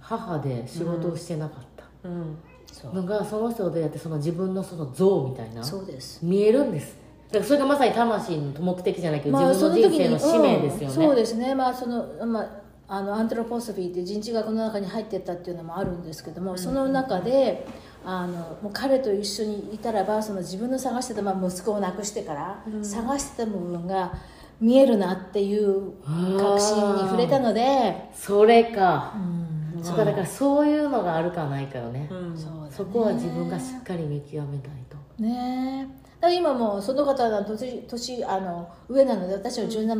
[0.00, 2.36] 母で仕事をしてなかった、うん。
[2.66, 2.94] そう。
[2.94, 6.18] のがその人と出会ってその自分のその像みたいなそうです。
[6.26, 6.96] 見えるんです。
[7.28, 10.90] だからそれがまさに魂の目的じゃないけど、まあ自分の人生の使命ですよね、うん。
[10.90, 11.54] そうですね。
[11.54, 12.60] まあそのまあ
[12.92, 17.64] あのアントロポソフィーって人知学の中に入ってったっていうのもあるんですけども、その中で
[18.04, 24.12] あのもう彼と一緒にいたらばその自分の探してた、まあ、息子を亡くしてから、探してた部分が
[24.60, 25.92] 見えるなっていう
[26.38, 29.82] 確信に触れたので、それか、うん。
[29.82, 32.70] そだからそういうのがあるかないかよね、うんそね。
[32.70, 35.22] そこは自分がしっかり見極めたいと。
[35.22, 36.00] ねえ。
[36.20, 39.96] だから今もうその方は年年あの上なので私は17年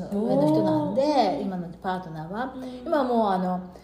[0.00, 2.54] の上の人なんで今のパートナーは、
[2.86, 3.74] 今はもうあの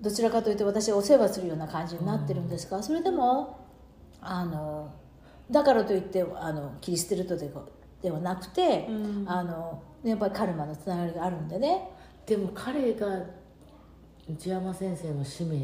[0.00, 3.60] どちらかというと私はお世話するような感じになってるんですが、それでも
[4.20, 4.92] あの
[5.50, 7.50] だからといってあの切り捨てるとで
[8.02, 8.86] ではなくて、
[9.26, 11.90] あのやっぱりカルマのつながりがあるんでね。
[12.26, 13.24] でも彼が
[14.28, 15.58] 内山先生の使命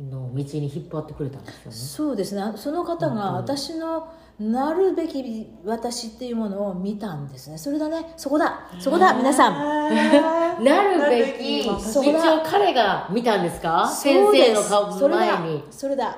[0.00, 1.76] の道に引っ張ってくれたんですよね。
[1.76, 2.42] そうですね。
[2.56, 7.56] その方が私のなるべき私っていうものを見たんですね。
[7.58, 8.12] それだね。
[8.16, 8.68] そこだ。
[8.80, 9.54] そこだ皆さん。
[10.64, 11.64] なるべき。
[11.64, 13.86] 道そうだを彼が見たんですか？
[13.88, 15.20] そ先生の顔それだ。
[15.38, 16.16] 前にそれだ、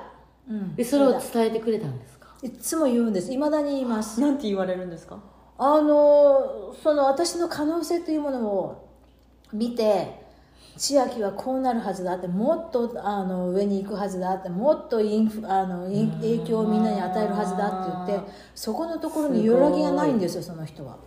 [0.49, 2.29] うん、でそれをだ伝えてくれたんですか？
[2.41, 3.31] いつも言うんです。
[3.31, 4.19] いまだに言います。
[4.19, 5.17] なんて言われるんですか？
[5.59, 8.87] あのその私の可能性というものを
[9.53, 10.26] 見て
[10.77, 20.97] 千秋はこうなるはずだってもっとあの上に行くはずだってもっとインフあの影響をみんなに与えるはずだって言ってそこのところに揺らぎがないんですよその人は。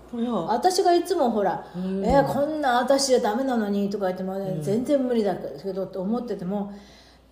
[0.49, 6.73] 私がいつもほら「えーこんな私じゃダメなのに」とか言っても、全然無理だけどと思ってても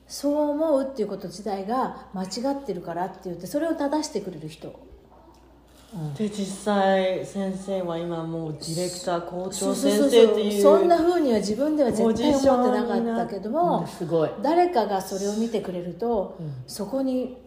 [0.06, 4.87] そう思うっていうこと自体が間違ってるからって言ってそれを正してくれる人
[6.16, 10.62] で実際先生は今もうディレクター校長先そうそうそう生っていう。
[10.62, 14.30] そんなふうには自分では絶対思ってなかったけども、すごい。
[14.42, 17.38] 誰かがそれを見てくれると、そこに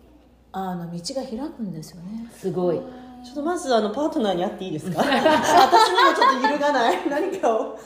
[0.52, 2.28] あの道が開くんですよね。
[2.36, 2.78] すごい。
[3.24, 4.98] ちょっとまずあのパートナーに会っていいですか？
[5.06, 7.78] 私にもちょっと揺るがない何かを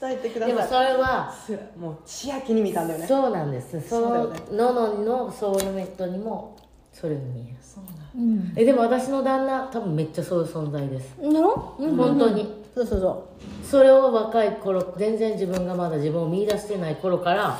[0.00, 0.54] 伝えてください。
[0.54, 1.34] でもそれは
[1.76, 3.06] もう千秋に見たんだよね。
[3.08, 3.80] そうなんです。
[3.88, 4.40] そのそうだよね。
[4.52, 6.54] のののソウルメイトにも
[6.94, 7.56] それが見える。
[7.60, 7.84] そう
[8.18, 8.52] なんうん。
[8.56, 11.16] えでも私の旦那多分めっちゃそういう存在です。
[11.20, 12.62] なの、うん本当に。
[12.74, 13.28] そうそうそ
[13.70, 17.58] それを若い頃全然自分がまだ自分を見出してない頃から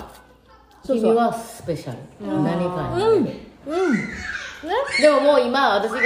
[0.84, 1.10] そうそう。
[1.10, 1.98] 君はスペシャル。
[2.42, 3.24] 何かにううん。
[3.24, 3.32] ね？
[5.00, 6.00] でももう今私が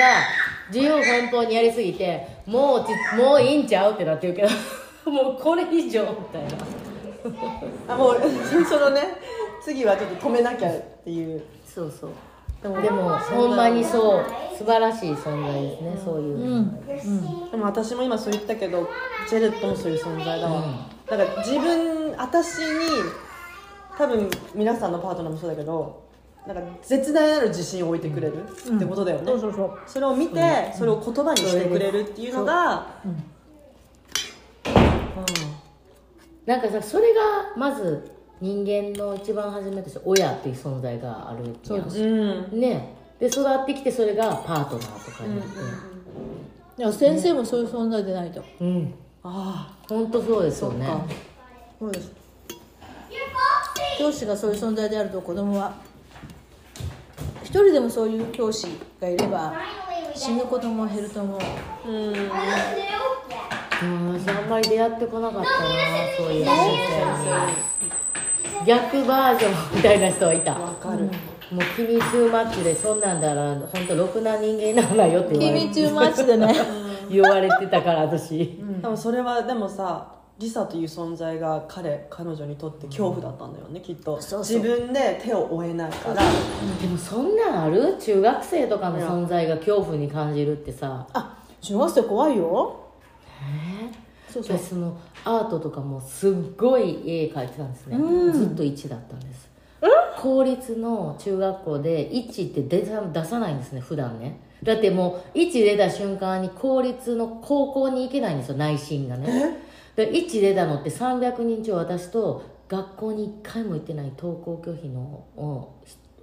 [0.72, 4.48] 自由奔放にやりすぎてもうちもういいんちゃうってなってるけど
[5.10, 7.94] もうこれ以上みたいな。
[7.94, 8.16] あもう
[8.68, 9.02] そのね
[9.62, 11.42] 次はちょっと止めなきゃっていう。
[11.66, 12.10] そうそう
[12.62, 14.24] でもでもほんまにそう
[14.56, 17.50] 素晴らしい存在ですねそういう、うん。
[17.50, 18.88] でも私も今そう言ったけど
[19.28, 20.76] ジェレットもそういう存在だわ、うん。
[21.06, 22.64] だから自分私に
[23.96, 26.08] 多分皆さんのパートナーもそうだけど
[26.46, 28.46] なんか絶大なる自信を置いてくれるっ
[28.78, 29.78] てことだよね、そうそうそう。
[29.86, 33.22] それを見て、それを言葉にしてくれるっていうのが、うん。
[36.46, 37.20] なんかさそれが
[37.54, 42.00] まず人間の一番初めとして親っていう存在があるやんそうです。
[42.02, 42.06] う
[42.56, 42.60] ん。
[42.60, 42.94] ね。
[43.18, 45.58] で育ってきてそれがパートナーとかになって。
[46.78, 48.40] いや先生もそういう存在でないと。
[48.60, 48.94] うん。
[49.24, 50.86] あ本当そうですよね。
[51.80, 52.12] そうです。
[53.98, 55.74] 教師がそういう存在であると子供は。
[57.42, 58.68] 一人でもそういう教師
[59.00, 59.54] がいれば
[60.14, 61.40] 死ぬ子供は減ると思う。
[61.40, 61.44] あ
[61.88, 61.94] うん。
[62.04, 62.10] う
[64.12, 64.20] ん。
[64.20, 65.56] 私あんまり出会ってこなかったな
[66.16, 66.62] そういう先生
[67.46, 67.52] に
[68.68, 70.52] 逆バージョンみたいな人はいた。
[70.52, 71.10] わかる、もう
[71.74, 76.54] 君トゥーマッチでそんなんだら本当ろくな人間にならないよって言われ君中マッチでね。
[77.10, 78.60] 言われてたから私。
[78.82, 84.20] でもそれはでもさリサという存在が彼彼女にとって恐怖だったんだよねきっと。
[84.20, 84.58] そうそう。
[84.60, 86.16] 自分で手を負えないから。
[86.16, 87.96] でもそんなんある？
[87.98, 91.06] 中学生とかの存在が恐怖に感じるってさ。
[91.14, 92.76] あ中学生怖いよ
[94.42, 94.66] そうそう。
[94.66, 98.32] 私そのアートとかもすっごい絵描いてたんですね、うん。
[98.32, 99.48] ずっと1だったんです。
[100.16, 104.40] 公立の中学校で1って出さ出さないんですね普段ね。
[104.64, 109.58] だってもう1出た瞬間に公立の高校に行けないんですよ内心がね。
[109.94, 115.00] で1出たのって300人中私と学校に1回も行ってない登校拒否の
[115.36, 115.74] お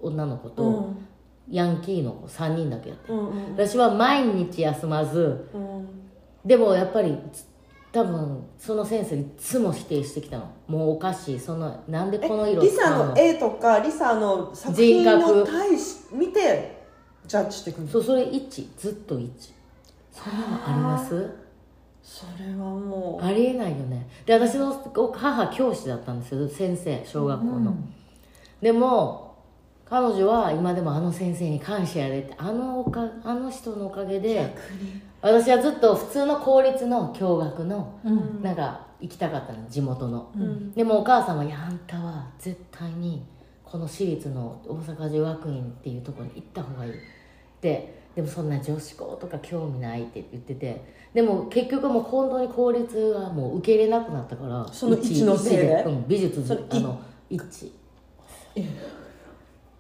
[0.02, 1.08] 女の子と、うん。
[1.50, 5.88] ヤンキーの子3人だけやって、うんうん私は毎日休まずうん。
[6.44, 7.46] でもやっぱりつ
[7.96, 10.52] 多分その先生いつも否定してきたの。
[10.68, 11.40] もうおかしい。
[11.40, 16.84] そのなんでこの色リサの絵とかリサの作品人を格対し見て
[17.26, 19.30] ジャッジしていくんだそうそれ1ずっと1
[20.12, 21.30] そんなのあります？
[22.04, 23.26] それはもう。
[23.26, 24.10] ありえないよね。
[24.26, 24.74] で私の
[25.14, 27.78] 母教師だったんですよ先生小学校の、
[28.62, 29.38] でも
[29.86, 34.54] 彼女は今でもあの先生に感謝やれってあのおかあの人のおかげで
[35.26, 38.44] 私はずっと普通の公立の共学のうん。
[38.44, 40.72] なんか行きたかったの地元の、ん。
[40.74, 43.26] でもお母さんは「いやあんたは絶対に
[43.64, 46.94] この私立の大阪女学院っていうところに行った方がいい」
[47.60, 50.94] ででもそんな女子校とか興味ないって言ってて。
[51.16, 55.84] でも結局もう本当に公立がもう受け入れなくなったからその一のせいで？
[55.88, 57.72] うん、美術あの一。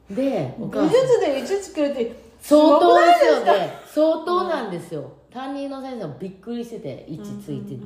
[0.10, 3.70] で美術で1つくれて相当ですよね。
[3.86, 7.82] 相当なんですよ担任の先生もびっくりしてて位置ついてる、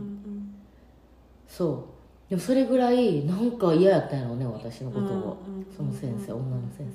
[1.48, 1.90] そ
[2.28, 2.30] う。
[2.30, 6.88] でもそれぐらいなんか嫌やったんやろうね私のことを、うんうんその先生女の先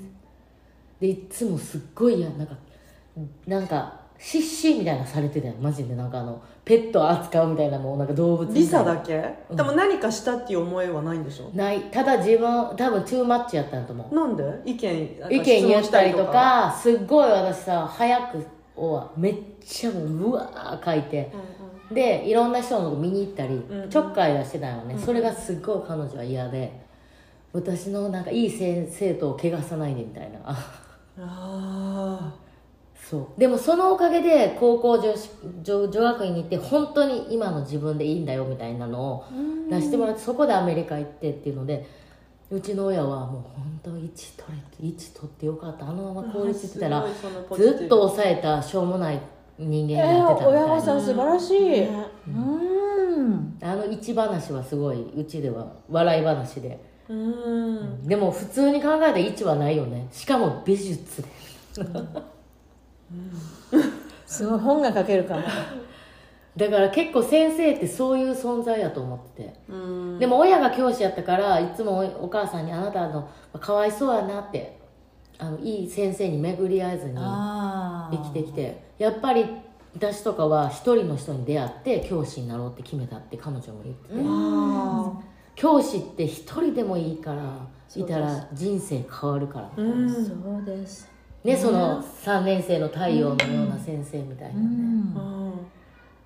[1.00, 1.04] 生。
[1.04, 2.30] でいつもすっごい嫌。
[2.30, 2.54] なんか
[3.46, 5.96] なんかシッシーみたいなのされてたよマジで。
[5.96, 11.50] なんかあのペット扱うみたいなもうなんか動物リサだけ、でも何かしたっていう思いはないんでしょ？
[11.52, 11.80] ない。
[11.90, 14.14] ただ自分多分トゥーマッチやったんやと思う。
[14.14, 14.44] なんで？
[14.64, 19.34] 意見意見言ったりとかすっごい私さ早くをめっ
[19.64, 21.30] ちゃもううわー書いて、
[21.92, 26.84] でいろんな人のとこ見に行ったり、んちょっかいはしてたよね、それがすっごい彼女は嫌で
[27.52, 30.40] 私のなんかいい生生徒を怪我さないでみたいな。
[31.18, 32.34] あ
[32.96, 33.40] そう。
[33.40, 35.30] でもそのおかげで高校女子
[35.62, 39.24] 女女学院に行って本当に今の自分でいいんだよみたいなのを
[39.70, 41.86] 出してもらってそこでアメリカ行ってっていうので
[42.54, 44.08] うちの親はもう本当1取
[44.80, 45.88] れて1取ってよかった。
[45.88, 47.04] あのまま効率ってたら
[47.56, 49.20] ずっと抑えたしょうもない
[49.58, 52.06] 人間えになってたみたい親御な、さん素晴らしい、ね。
[52.28, 53.58] うん。
[53.60, 58.06] あの一話はすごいうちでは笑い話で、うん。
[58.06, 60.06] でも普通に考えたら1はないよね。
[60.12, 61.28] しかも美術で。
[64.26, 65.42] すごい本が書けるかも
[66.56, 69.54] だから結構先生ってそういう存在やと思ってて。
[69.68, 70.18] うん。
[70.18, 73.28] でも親が教師やったからいつもおお母さんにあなたの
[73.60, 74.78] かわいそうやなって
[75.38, 78.84] あのいい先生に巡り合えずに生きてきて。
[78.98, 79.46] やっぱり
[79.94, 85.20] 私とかは一人の人に出会って教師になろうって決めたって彼女も言ってて、あ
[85.54, 91.08] 教師って一人でもいいからいたら人生変わるから、そうです。
[91.44, 94.68] ねその3年生の太陽のような先生みたいなね、うん。
[94.68, 95.73] うん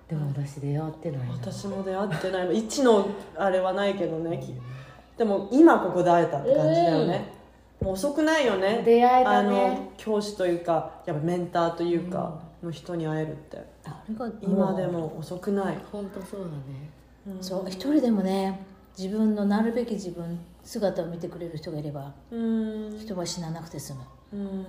[0.09, 1.33] でも私出会ってないな。
[1.33, 2.51] 私も出会ってないの。
[2.51, 4.39] 一のあれはないけどね。
[4.39, 4.55] き
[5.17, 7.31] でも今ここで会えたって感じだよね、
[7.81, 8.81] もう遅くないよね。
[8.83, 13.57] 出会えたあねの教師というかやっぱメンターというかの人に会えるって。
[13.85, 17.39] あれが今でも遅くない、本当そうだね。
[17.41, 18.65] そう一人でもね
[18.97, 22.97] 自分のなるべき自分姿を見てくれる人がいればうん。
[22.99, 23.99] 人は死ななくて済む。
[24.33, 24.65] うん。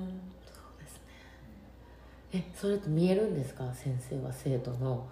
[2.33, 3.65] えそれって見えるんですか？
[3.73, 5.07] 先生は生徒の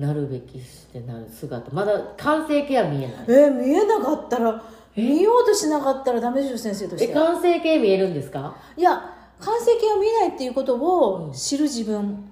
[0.00, 1.70] なるべきしてなる姿。
[1.72, 3.24] まだ完成形は見えない。
[3.28, 4.62] えー見えなかったら
[4.96, 7.10] 見ようとしなかったらダメでしょ先生として。
[7.10, 8.56] え完成形見えるんですか？
[8.76, 12.28] いや完成形を見ないっていうことを知る自分、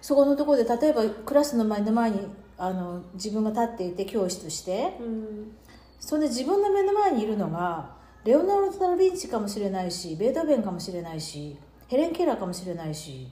[0.00, 2.20] そこのところで例えばクラスの前の前に
[2.56, 4.96] あの自分が立っていて教師として。
[5.00, 5.56] うん。
[6.02, 7.90] それで自分の目の前にいるのが
[8.24, 13.28] レオナルド・ダ・ヴィンチかもしれないしベートーベンかもしれないしヘレン・ケラーかもしれないし、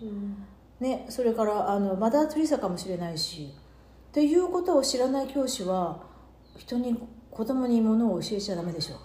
[0.81, 3.53] ね、それからあのマダー・トゥリサかもしれないし
[4.11, 6.01] っていうことを知らない教師は
[6.57, 6.97] 人に
[7.31, 8.97] 子供にものを教えちゃダメでしょ。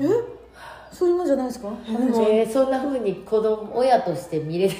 [0.00, 0.04] え？
[0.92, 1.68] そういうもんじゃないですか？
[1.86, 4.76] えーそんなふうに子供親として見れない。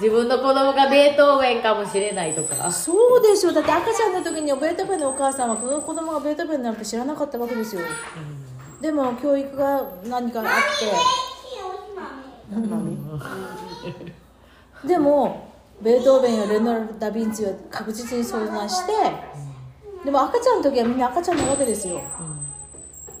[0.00, 2.70] 自分の子供がベートーベンかもしれないとか。
[2.70, 7.82] そうでしょだって赤ちゃんの時にベートーベンのお母さんはこの子供がベートーベンになるって知らなかったわけですよ、
[8.80, 10.52] でも教育が何かあって
[14.86, 15.48] でも
[15.82, 18.92] ベートーベンやレオナル・ダ・ヴィンチは確実に相談して
[20.04, 22.00] でも赤ちゃんの時はみんな赤ちゃんなわけですよ、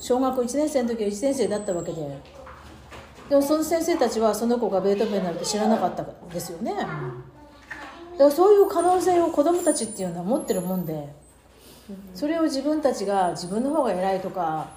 [0.00, 2.18] 小学1年生の時は1年生だったわけで。
[3.28, 6.88] でもその先生たちはその子がベートーベンなるって知らなかったですよね、だか
[8.18, 11.12] らそういう可能性を子供たちっていうのは持ってるもんで
[12.14, 14.70] それを自分たちが自分の方が偉いとか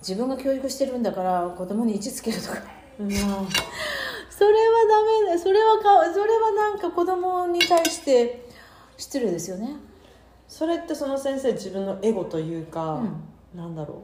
[0.00, 2.83] 自分が教育してるんだから子供に位置つけるとか。
[2.96, 5.38] それはダメだ。
[5.38, 8.48] それはかそれはなんか子供に対して
[8.96, 9.76] 失礼ですよね。
[10.48, 13.02] それってその先生自分のエゴというか、
[13.54, 14.02] なんだろ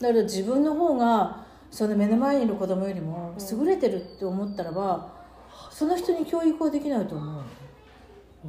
[0.00, 5.12] だから自分の方がその目の前にいる子供よりも優れてるって思ったらば
[5.70, 7.42] その人に教育はできないと思う。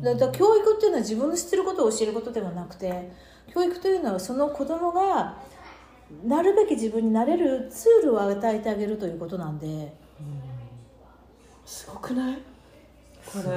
[0.01, 3.11] だから教育っていうのは自分の知ってることを教えることではなくて
[3.53, 5.37] 教育というのはその子供が
[6.23, 9.67] なるべき自分になれるツールを与えてあげるということなんで。
[9.67, 9.69] う
[11.65, 12.35] すごくない？
[13.25, 13.55] こすごい。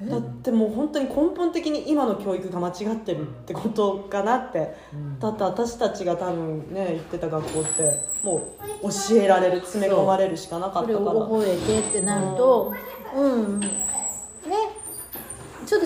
[0.00, 4.76] れだってもう本当に根本的に今の教育が間違ってるってことかなって、
[5.18, 11.00] だって私たちが多分ね行ってた学校ってもう教えられる詰め込まれるしかなかったから。
[11.00, 12.72] を覚えてってなると
[13.16, 13.60] うん。
[13.60, 14.07] ねちょっ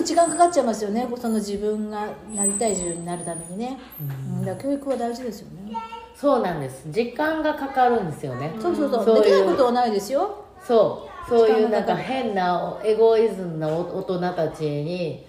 [0.03, 1.07] と時間かかっちゃいますよね。
[1.19, 5.73] その自分がなりたい自分になるためにね、うん、だから教育は大事ですよね。
[6.15, 6.83] そうなんです。
[6.91, 8.53] 時間がかかるんですよね。
[8.59, 9.05] そうそうそう。
[9.05, 10.45] そういうできないことはないですよ。
[10.65, 11.29] そう。
[11.29, 15.25] そういうなんか変なエゴイズムな大人たちに、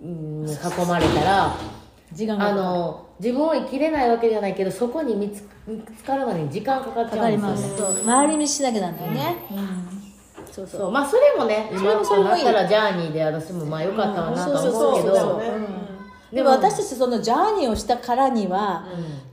[0.00, 1.58] うん、囲まれたらあ
[2.12, 2.62] 時間がかかる。
[2.62, 7.52] の自分を生きれないわけじゃないけどそこに見つ見つかるまでに時間かかっちゃうんですよね。
[7.52, 7.76] ます。
[7.76, 8.04] そう。
[8.04, 9.54] 回り道しなきゃなんだよね、う
[9.90, 9.93] ん
[10.54, 10.90] そうそう。
[10.90, 15.40] まあそれもね今となったらジャーニーで私もまあ良かったかなとはそうそう思うけど
[16.32, 18.86] でも私たちそのジャーニーをしたからには、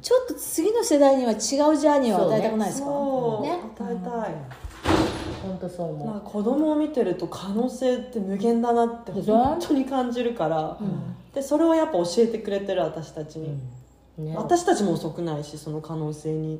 [0.03, 2.87] ちょっと次の世代には違うジャーニーを与えたくないですか？
[2.87, 3.59] そう、ね。
[3.75, 4.35] 与えたい、
[5.41, 6.07] 本当そう思う。
[6.07, 10.77] なんか子供を見てると可能性って無限だなって本当に感じるから、
[11.33, 13.57] でそれをやっぱ教えてくれてる私たちに、
[14.19, 14.35] ね。
[14.37, 16.59] 私たちも遅くないしその可能性に、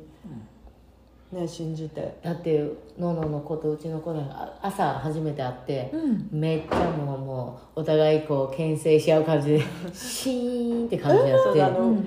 [1.32, 2.18] ね信じて。
[2.22, 6.28] だってののの子とうちの子なんかあ朝初めて会って、うん。
[6.30, 9.62] めっちゃもうもうお互いこう牽制し合う感じで
[9.92, 11.60] シーンって感じやって。
[11.60, 12.06] そうん。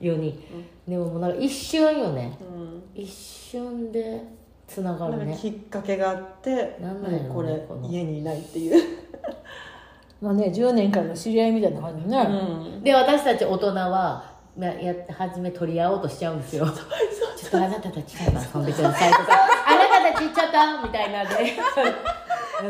[0.00, 0.38] 4人、
[0.88, 2.36] でももうなんか一瞬よね。
[2.40, 2.82] うん。
[2.94, 4.22] 一瞬で
[4.66, 5.36] つながるね。
[5.38, 8.82] きっかけがあってなんなんねこれこの家にいないっていう。
[10.22, 12.82] まあね10年からの知り合いみたいな感じね、うん。
[12.82, 16.64] で私たち大人はまあやって初め取り合おうとしちゃうんですよ。
[16.64, 16.76] ちょっ
[17.52, 19.24] とあなたたちちょっと遊んでくださいとか
[19.66, 21.56] あなたたち行っちゃったみたいなんで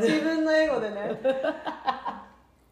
[0.09, 1.13] 自分のエゴでね。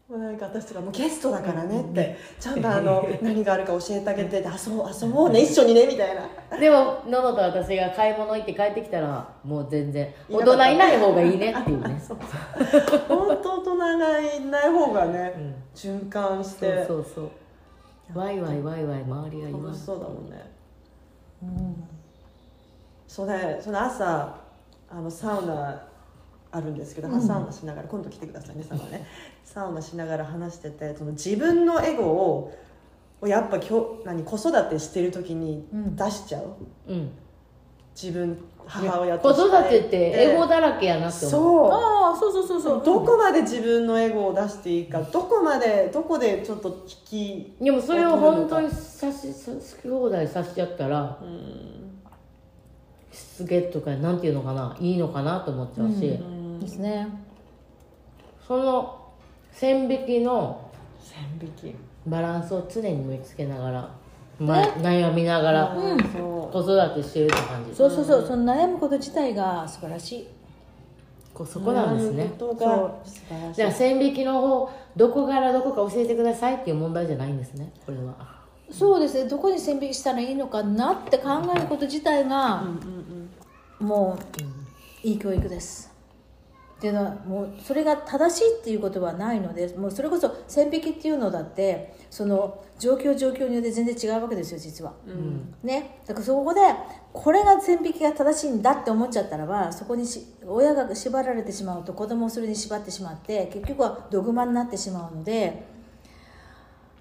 [0.09, 6.59] もうなんか私とかもうゲストだからねってちゃんとあの何があるか教えてあげてで遊ぼう遊ぼうね一緒にねみたいな。
[6.59, 12.03] でもののと私が買い物行って帰ってきたらもう全然大人いない方がいいねっていうね。
[13.07, 15.55] 本当大人がいない方がね、うん。
[15.73, 17.31] 循環しそうてそうそう。
[18.13, 20.51] ワイワイワイワイ周りが言わそうだもんね。
[21.45, 22.00] うん
[23.11, 24.37] それその朝
[24.89, 25.83] あのサウナ
[26.53, 29.07] あるんですけど、サウナしながら今度来てくださいねサウナね。
[29.43, 32.57] サウナしながら話しててその自分のエゴを
[33.21, 35.97] をやっぱきょ何子育てしてる時にうん。
[35.97, 36.55] 出しちゃう、
[36.87, 37.11] うん。
[38.01, 39.59] 自分母親子として。
[39.59, 39.97] 育てって
[40.31, 41.31] エゴだらけやなって思う。
[41.31, 41.73] そう。
[41.73, 42.85] ああそうそうそうそう。
[42.85, 51.80] どこまで自分のエゴを出していいかどこまでどこでちょっと引きでもそれを本当にさしさ好き放題させちゃったらうん
[53.13, 56.61] しつけとかなんていうのかないいのかなと思っちゃうし、うん。
[56.61, 57.09] ですね。
[58.47, 59.01] その
[59.53, 61.75] 線引きの線引き。
[62.07, 63.91] バランスを常に見つけながら、
[64.39, 65.99] ま、悩みながらうん。
[65.99, 67.75] そう子育てしてるって感じ。
[67.75, 70.29] そうそうそうその悩むこと自体が素晴らしい。
[71.35, 72.25] こうそこなんですね。
[72.25, 73.55] 悩むことが素晴らしい。
[73.55, 78.41] じゃあ線引きの方どこからどこか教えてくださいっていう問題じゃないんですねこれは。
[78.71, 79.29] そうですね。
[79.29, 83.00] どこに線引きしたらいいのかなって考えること自体がうんうん
[83.81, 84.19] も
[85.05, 85.91] ういい教育です。
[86.79, 94.95] っていうのはもうそれが正しいっていうことはないのでもうそれこそ線引きっていうのだってその状況状況によって全然違うわけですよ実は。
[95.07, 95.13] うん。
[95.13, 96.61] うんね、だからそこで
[97.13, 105.67] これが線引きが正しいんだって思っちゃったらばそこにし親が縛られてしまうと子供をそれに縛ってしまって結局はドグマになってしまうので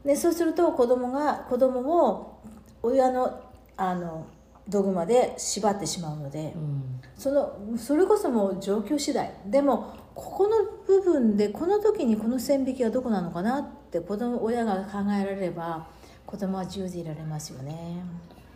[0.03, 2.41] でそうすると子供が子供を
[2.83, 3.41] 親の
[3.77, 4.27] あの
[4.69, 7.01] ドグマで縛ってしまうのでうん。
[7.15, 9.33] そのそれこそもう状況次第。
[9.45, 10.57] でもここの
[10.87, 15.87] 部分でこの時にこの線引きはどこなのかなって子供親が考えられれば
[16.25, 18.03] 子供は自由でいられますよね。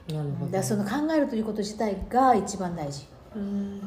[0.08, 0.52] なるほど。
[0.52, 3.06] だからその考えるということ自体が一番大事。
[3.36, 3.82] うん。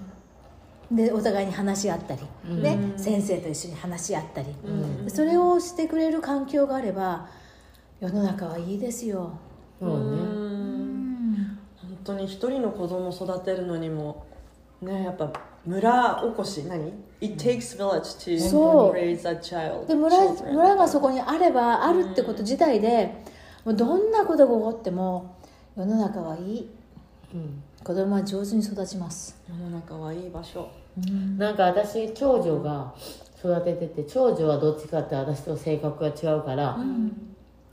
[0.90, 2.62] でお互いに話し合ったり、うん。
[2.62, 5.10] ね、先生と一緒に話し合ったり、うん。
[5.10, 7.28] それをしてくれる環境があれば
[8.00, 9.38] 世の中はいいですよ、
[9.80, 9.94] そうね。
[9.94, 10.75] うん。
[10.75, 10.75] 本
[12.06, 14.24] 当に一人の子供を育てるのにも
[14.80, 15.32] ねやっぱ
[15.64, 18.92] 村おこし何？It takes village そう。
[18.92, 23.14] to raise a child で村村がそこにあればあるってこと自体で、
[23.64, 25.36] もうどんなことが起こっても
[25.76, 26.70] 世の中はいい。
[27.34, 27.62] うん。
[27.82, 30.68] 子供は上手に育ちます、世の中はいい場所。
[31.38, 32.92] なんか私長女が
[33.38, 36.78] 育ててて長女はどっちかって私と性格が違うから、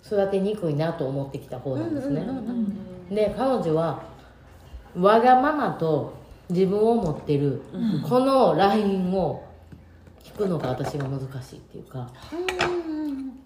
[0.06, 2.28] 育てにくいなと思ってきた方なんですね、
[3.10, 4.04] で彼女は
[4.98, 6.14] わがままと
[6.50, 7.62] 自分を持ってる、
[8.08, 9.44] このラインを
[10.24, 12.10] 聞くのが私が難しいっていうか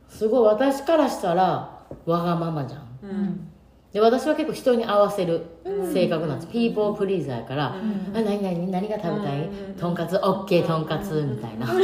[0.10, 2.82] すごい私からしたらわがままじゃん。
[3.04, 3.50] うん。
[3.94, 5.46] で私は結構人に合わせる
[5.94, 7.76] 性格なんです、ピーポープリーザーやから、あ
[8.14, 11.66] 何何何が食べたい、とんかつ OK とんかつみたいな。
[11.68, 11.78] はい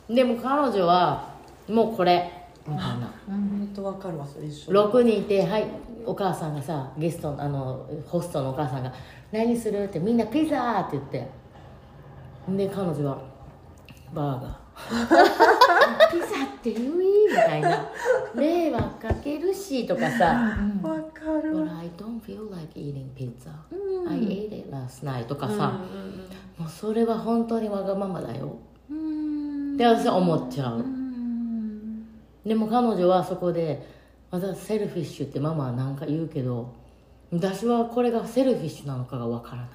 [0.08, 0.14] い。
[0.14, 1.34] でも彼女は
[1.68, 5.66] もうこれ本当わかるわそれ一緒6人いてはい
[6.06, 8.92] お母さんがさゲストあのホストのお母さんが
[9.32, 11.44] 「何する?」ってみんな「ピザ!」って言って。
[12.46, 13.18] で彼女は
[14.12, 14.54] バーガー
[16.12, 16.88] ピザって言い
[17.30, 17.88] みたいな
[18.34, 20.54] 迷惑かけるしとかさ。
[20.82, 23.48] わかる But I don't feel like eating pizza.
[24.06, 25.80] I ate it last night とかさ、
[26.58, 28.56] もうそれは本当にわがままだよ。
[29.74, 30.84] って私は思っちゃう、
[32.44, 33.86] でも彼女はそこで
[34.30, 36.74] 私 selfish ってママは何か言うけど
[37.32, 39.70] 私はこれが selfish なのかがわからない。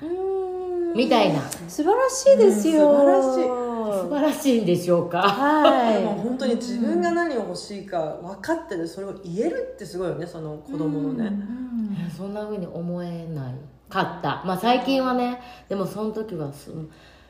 [0.95, 1.41] みたいな。
[1.67, 3.69] 素晴らしいですよ、うん素晴らしい。
[4.01, 5.21] 素晴らしいんでしょうか。
[5.21, 6.03] はい。
[6.03, 11.31] もう本当に自分が何を欲しいか分かっててそれを言えるってすごいよねその子供のね、
[12.07, 13.55] えそんな風に思えない
[13.89, 14.43] かった。
[14.45, 16.71] まあ最近はねでもその時はす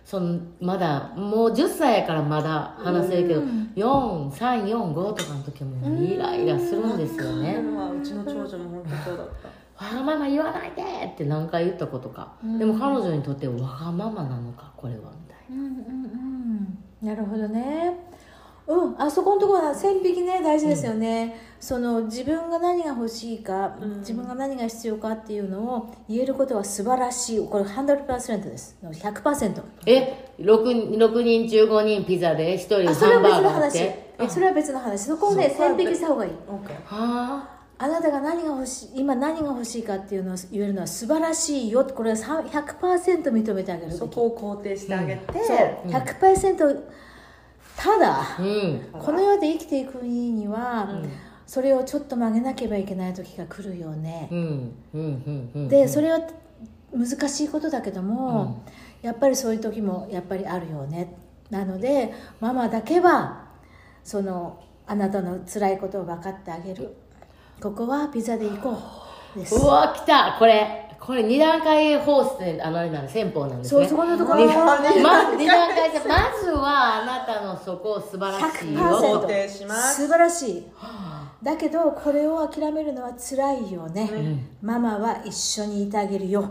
[0.10, 3.42] そのまだもう10歳やからまだ話せるけど、
[3.76, 7.60] 4345とかの時はもうイライラするんですよね、
[8.02, 9.30] うちの長女も本当そうだっ
[9.78, 10.82] たわがまま言わないで
[11.14, 15.68] って何回言ったことか、でも彼女にとってわがままなのかこれはみたいうんうん
[17.04, 17.08] うん。
[17.08, 18.09] なるほどね
[18.70, 27.50] うん、あそこのところは線引きね大事ですよね、その自分が何が欲しいか、自分が何が必要かっていうのを言えることは素晴らしい。
[27.50, 28.78] これ100%です。
[28.84, 33.74] 100%え 6, 6人中5人ピザで1人あそれハンバーガーっは別の話。
[33.74, 35.04] てえそれは別の話。
[35.06, 36.32] そこをね線引きした方がいい。
[36.32, 37.88] はあ。
[37.88, 41.84] なたが何が欲しい今何が欲しいかっていうのを言えるのは素晴らしいよ。
[41.86, 45.92] これはさ100%認めてあげるそこを肯定してあげて、そう。
[45.92, 46.84] 100%
[47.80, 48.90] ただあうん。
[48.92, 51.02] この世で生きていくには、
[51.48, 54.28] それをちょっと曲げなければいけない時が来るよね。
[54.30, 54.38] う、ん。
[54.38, 54.74] うん。
[54.94, 55.52] うん。
[55.56, 55.68] うん。
[55.70, 56.20] でそれは
[56.94, 58.66] 難しいことだけども、
[59.02, 61.16] やっぱりそういう時もやっぱりあるよね。
[61.50, 63.46] なのでママだけは
[64.04, 66.98] そのあなたの辛いことを分かってあげる。
[67.62, 68.78] ここはピザで行こ
[69.36, 69.40] う。
[69.40, 69.56] です。
[69.56, 70.36] うわ来た。
[70.38, 74.46] これこれ2段階放出であのあれなんで先方なんですそうねそこのところ。
[74.46, 75.92] にあーねま二段階。
[75.92, 78.80] でまずはあなたのそこ素晴らしいよ。
[78.80, 80.02] 100%肯定します。
[80.04, 80.68] 素晴らしい。
[81.42, 86.42] だけどこれを諦めるのは辛いよね、ママは一緒にいてあげるよ、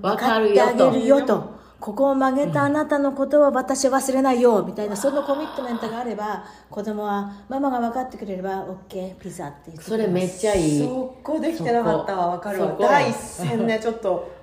[0.00, 10.84] わかる分かるよとここを曲げたあなたのことは私は忘れないよみたいなそのコミットメントがあれば子供はママが分かってくれれば OK ピザって言ってそれめっちゃいい。
[10.84, 12.76] そこできてなかったわわかるわ。
[12.80, 14.35] 第一線ねちょっと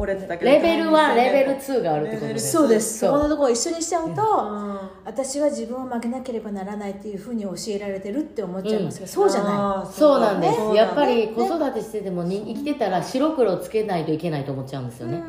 [0.00, 2.52] 折れてたけどレベル1第レベル一線2があるってことです。
[2.52, 2.98] そうです。
[2.98, 4.78] そこのところを一緒にしちゃうと、うん。
[5.04, 9.92] 私は自分を曲げなければならないっていうふうに教えられてるって思っちゃいますけど、そうじゃない。
[9.92, 15.22] そうなんです、そうだやっぱり子育てしててもに生きてたら白黒つけないといけないと思っちゃうんですよね、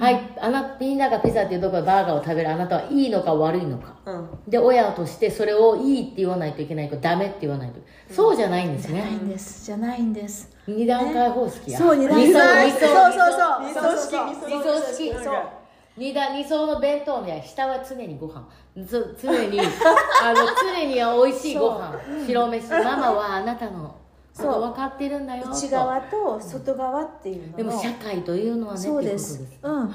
[0.00, 0.20] はい。
[0.40, 3.96] あなみんながピザっていうところでバーガーを食べるあなたはいいのか悪いのか。
[4.06, 4.28] うん。
[4.48, 7.80] で親としてそれをいいって言わないといけないけどダメって言わないと
[8.10, 9.16] そうじゃないんですじゃないね。
[9.18, 10.50] んですじゃないんです。
[10.66, 11.78] 二段階方式や。
[11.78, 13.66] そう二段階二層そう二層そうそう。
[13.66, 14.10] 二層式。
[14.10, 15.14] そう二層二層式。
[15.24, 15.34] そう
[15.96, 18.46] 二段二層の弁当ね下は常にご飯。
[18.86, 19.58] つ常に
[20.22, 21.94] あの常に美味しいご飯。
[22.26, 22.68] 白飯。
[22.70, 23.94] ママはあなたの
[24.32, 24.60] そう。
[24.60, 25.50] 分かってるんだよと。
[25.50, 27.56] 内側と外側っていうのの。
[27.56, 29.42] でも社会というのはねそうです。
[29.62, 29.90] うん。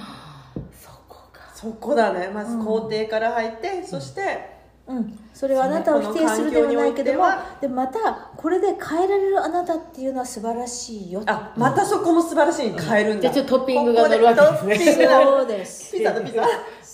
[0.73, 2.29] そこかそこだね。
[2.33, 4.50] まず肯定から入って、そして
[4.87, 7.25] うん、それはあなたを否定するではないけども
[7.61, 11.23] でもまたこれで変えられるあなたっていうのは素晴らしいよ。
[11.27, 15.07] あまたそこも素晴らしいに変えるんだ、じゃあちょっとトッピングが乗るわけですね。
[15.07, 15.91] そうです。
[15.97, 16.43] ピザとピザ。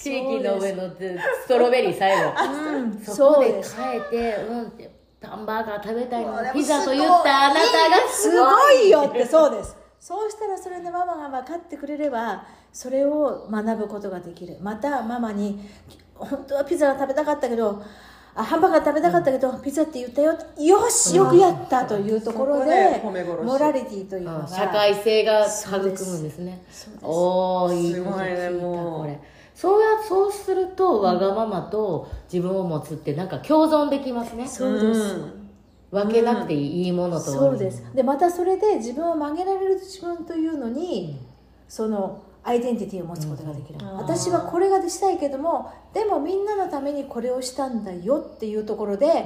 [0.03, 2.33] ケーキの上のストロベリー最後。
[2.73, 3.01] うん。
[3.03, 3.75] そこでそうです。
[3.75, 4.91] 変えてうんって
[5.23, 9.25] ハンバーガー食べたいのピザと言ったあなたがすごいよって。
[9.25, 14.57] そうですそうしたらそれでママが分かってくれればそれを学ぶことができる。
[14.61, 15.59] またママに
[16.19, 17.81] 本当はピザが食べたかったけど
[18.37, 20.31] あハンバーガー食べたかったけど、ピザって言ったよ。
[20.59, 23.01] よしよくやったというところで、
[23.43, 26.61] モラリティというのが、社会性が育むんですね。
[27.01, 29.19] おおいいすごいねもうこれ。
[29.55, 34.47] そうやそうするとわがままと自分を持つってなんか共存できますね。
[34.47, 35.49] そうです、ん。
[35.89, 41.19] 分けなくていいいいものとそうですでまたそれで自分を曲げられる自分というのに、
[41.67, 49.25] そのアイデンティティを持つことができる、うん私はこれがしたいけどもでもみんなのためにこれをしたんだよっていうところで、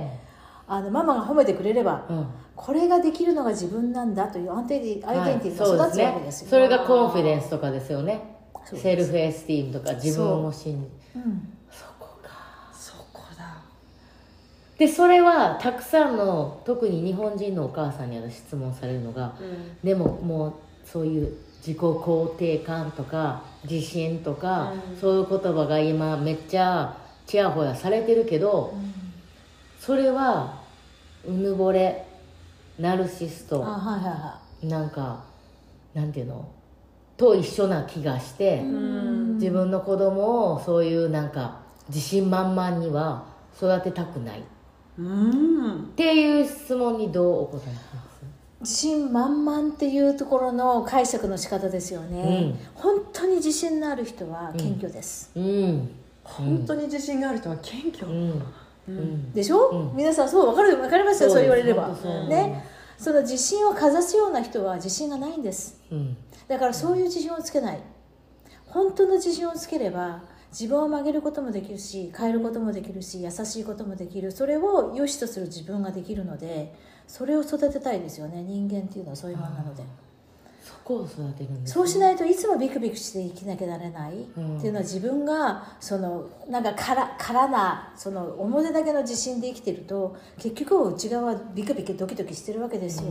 [0.68, 2.28] あのママが褒めてくれれば、うん。
[2.56, 8.38] これができるのが自分なんだというアイデンティアイデンティティが育つわけですよ、それがコンフィデンスとかですよね。
[8.74, 10.82] セルフエスティームとか自分を信
[11.14, 11.54] じうん。
[11.70, 12.30] そこか。
[12.72, 13.62] そこだ。
[14.78, 19.78] でそれはたくさんの特に日本人のお母さんに私質問されるのが、うん。
[19.84, 20.54] でももう
[20.86, 21.36] そういう
[21.66, 24.98] 自己肯定感とか自信とか、うん。
[24.98, 26.98] そういう言葉が今めっちゃ
[27.28, 28.74] ちやほやされてるけど、
[29.80, 30.60] それは
[31.26, 32.06] うぬぼれ
[32.80, 35.24] ナルシストあはいはいはなんか
[35.94, 36.50] なんていうの？
[37.16, 38.62] と一緒な気がして、
[39.36, 41.60] 自分の子供をそういうなんか
[41.90, 44.40] 自信満々には育てたくない。
[44.40, 44.44] っ
[44.98, 45.94] うん。
[45.96, 47.74] ていう質問にどうお答え
[48.62, 55.90] 自信満々っていうところの解釈の仕方ですよね、本当に自信のある人は謙虚です、うん。
[56.24, 58.44] 本当に自信がある人は謙虚、うん。
[58.88, 59.34] うん。
[59.34, 59.98] でしょ、うん。
[59.98, 61.90] 皆さんそう分かる分かりますよそう言われれば。
[62.30, 62.66] ね。
[62.98, 65.82] その自信をかざすような人は自信がないんです。
[65.92, 66.16] うん。
[66.48, 67.80] だからそういう自信をつけない。
[68.68, 74.32] 本当の自信をつければ自分を曲げることもできるし変えることもできるし優しいこともできる。
[74.32, 76.76] それを良しとする自分ができるので
[77.12, 78.42] それを育てたいですよね。
[78.42, 79.84] 人間っていうのはそういうものなので。
[80.64, 84.58] そこを育てるんですそうしないといつもビクビクして生きなきゃなれない、うん。
[84.60, 93.10] っていうのは自分がそのなんか空空なその表だけの自信で生きてると結局は内側ビクビクドキドキしてるわけですよ、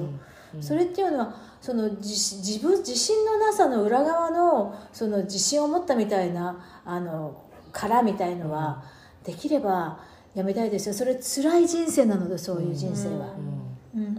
[0.61, 7.43] それっていうのはその自自分自信のなさの裏側のその自信を持ったみたいなあの
[7.73, 8.83] 殻みたいのは、
[9.25, 9.99] できれば
[10.35, 10.95] やめたいですよ。
[10.95, 13.60] それ辛い人生なのでそういう人生は、うん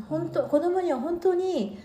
[0.10, 1.78] 本当子供には本当に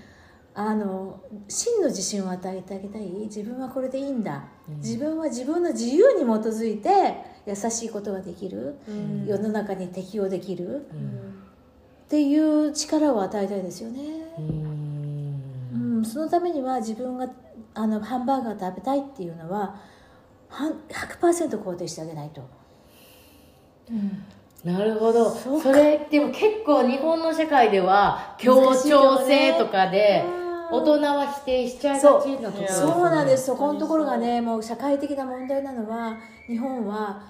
[0.55, 3.03] あの真の自信を与えてあげたい。
[3.03, 4.45] 自分はこれでいいんだ、
[4.78, 6.89] 自分は自分の自由に基づいて
[7.47, 8.76] 優しいことができる、
[9.26, 10.87] 世の中に適応できる、
[12.07, 14.01] っていう力を与えたいですよね、
[14.39, 16.05] うん。
[16.05, 17.28] そのためには自分が
[17.74, 19.76] あのハンバーガー食べたいっていうのは
[20.49, 22.43] はん100%肯定してあげないと。
[24.64, 25.30] なるほど。
[25.30, 30.24] それでも結構日本の社会では協調性とかで
[30.70, 32.04] 大人は否定しちゃいがち
[32.40, 33.11] なところそう。
[33.11, 33.46] なんです。
[33.46, 36.16] そこのところがねもう社会的な問題なのは
[36.48, 37.22] 日本は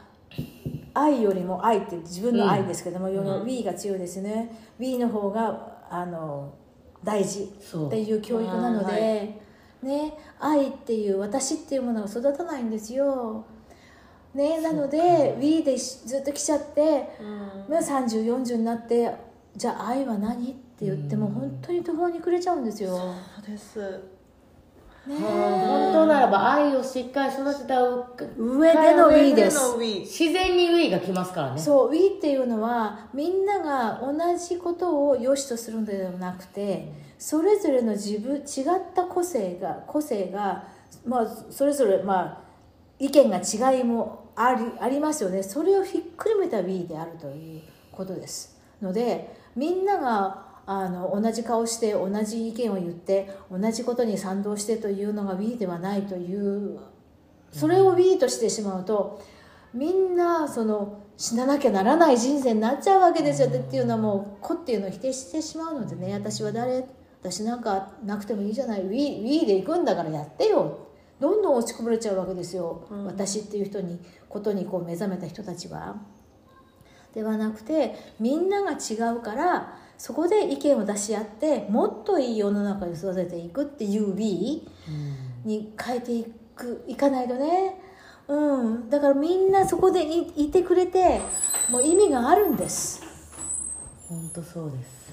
[0.94, 4.50] 愛よりも愛って自分の愛ですけども、うん、We が強いですね。
[4.78, 6.54] We の方があの
[7.04, 10.14] 大事っていう教育なので、はい、ね。
[10.40, 13.44] 愛っていう私っていうものが育たないんですよ
[14.36, 17.08] ね、なので Wii でずっと来ちゃって、
[17.68, 19.10] うん、3040になって
[19.56, 20.52] じゃあ愛は何？
[20.52, 22.94] って言っても本当に途方に暮れちゃうんですよ。
[22.94, 23.78] そうです。
[25.06, 29.78] ね、本当ならば愛をしっかり育てた上での Wii です。
[29.78, 31.58] 自然に Wii が来ますからね。
[31.58, 38.44] そう Wii っていうのはみんなが同じことを良しとするのではなくてそれぞれの自分違っ
[38.94, 40.64] た個性が個性が
[41.06, 42.40] まあそれぞれまあ
[42.98, 45.42] 意見が違いもありありますよね。
[45.42, 56.78] それをひっくるめた We であるということですのでみんながあの同じ顔して同じ意見を言って同じことに賛同してというのが We ではないという
[57.52, 59.22] それを We としてしまうと
[59.72, 66.84] みんなその死ななきゃならない人生になっちゃうわけですよっていうのはもう子っていうのを否定してしまうのでね私は誰
[67.22, 68.82] 私なんかなくてもいいじゃない。
[68.82, 70.85] We, We で行くんだからやってよ。
[71.20, 73.98] どんどん落ちこぼれちゃうわけですよ、うん、私っていう人に
[74.28, 75.96] ことにこう目覚めた人たちは。
[77.14, 84.68] ではなくてみんなが違うからそこで意見を出し合ってもっといい世の中に育てていくっていう We
[85.46, 87.80] に変えていくいかないとね、
[88.28, 91.22] うん、だからみんなそこでいいてくれて
[91.70, 93.02] もう意味があるんです。
[94.08, 95.12] 本当そうです。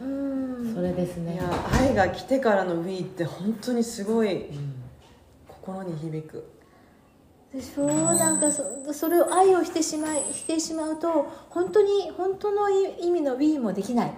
[0.00, 0.72] うん。
[0.72, 1.34] それですね。
[1.34, 1.42] いや
[1.72, 4.69] 愛が来てからの We って本当にすごい、うん
[5.70, 6.44] 心に響く。
[7.52, 8.62] でしょ、うなんかそ
[8.92, 14.12] それを愛をしてしまいしてしまうと本当に本当の意味の We もできない、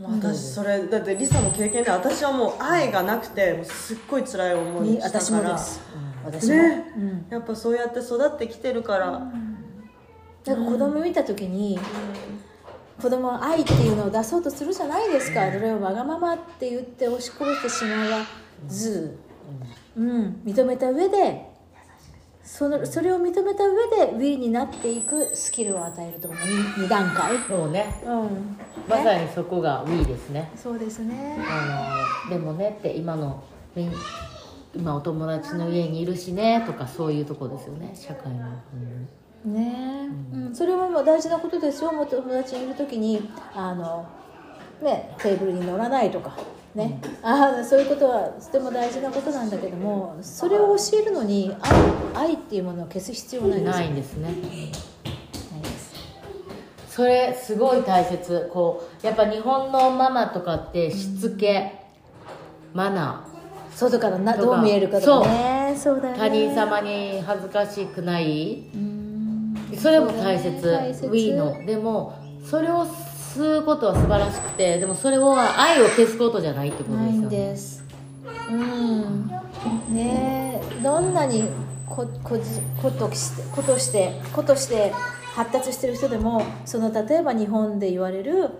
[0.00, 5.20] うん、私それだってリサの経験で私はもう愛がなくてすっごい辛い思いしたから。
[5.20, 9.88] 私もです、うん、私も、ね、うん、やっぱそうやって育ってきてるから、うん、
[10.44, 18.26] なんか子供見た時に、うん、子供は愛っていうのを出そうとするじゃないですか、それをわがままって言って押し殺してしまうは
[18.66, 19.16] ず、
[19.48, 21.54] うん、認めた上で
[22.44, 27.38] そのそれを認めた上で Wii になっていくスキルを与えるとかも 2, 段階。
[27.48, 30.50] そうね、うん、まさにそこが Wii ですね。
[30.54, 31.38] そうですね。
[31.48, 33.42] あのでもねって今の
[34.74, 37.92] 今お友達の家にいるしねとかそういうとこですよね。
[37.94, 38.46] 社会の、
[39.44, 41.90] うん、ねうん、それも大事なことですよ。
[41.98, 44.06] お友達にいる時にあの
[44.82, 46.36] ねテーブルに乗らないとか
[46.74, 51.54] ね、あそういうことはとても大事なことなんだけどもそれを教えるのに
[52.14, 54.72] 愛愛っていうものを消す必要ないんですないんですね。
[56.94, 58.48] それすごい大切。
[58.52, 61.72] こうやっぱ日本のママとかってしつけ、
[62.72, 63.76] うん、マナー。
[63.76, 65.76] 外からなどう見えるかとかね。
[65.76, 66.00] そう。
[66.00, 66.18] だよね。
[66.20, 68.62] 他人様に恥ずかしくない。
[69.76, 71.66] それも大切、ね、We の。
[71.66, 72.16] でも
[72.48, 72.86] それを
[73.34, 77.10] すことは素晴らしくてでもそれは愛を消すことじゃないってことですよね。
[77.10, 77.84] ないんです。
[78.50, 79.30] うん。
[79.90, 81.48] ねどんなに
[81.88, 82.38] ここ
[82.80, 84.92] ことしてことしてことして
[85.34, 88.50] 発達してる人でもその例えば日本で言われる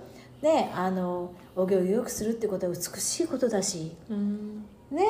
[0.43, 5.05] ねあのお行儀よくするってことは美しいことだし、うん、ね。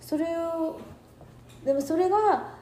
[0.00, 0.80] それを
[1.64, 2.54] でもそれが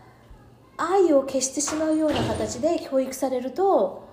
[0.77, 4.04] 愛を消してしまうような形で教育されると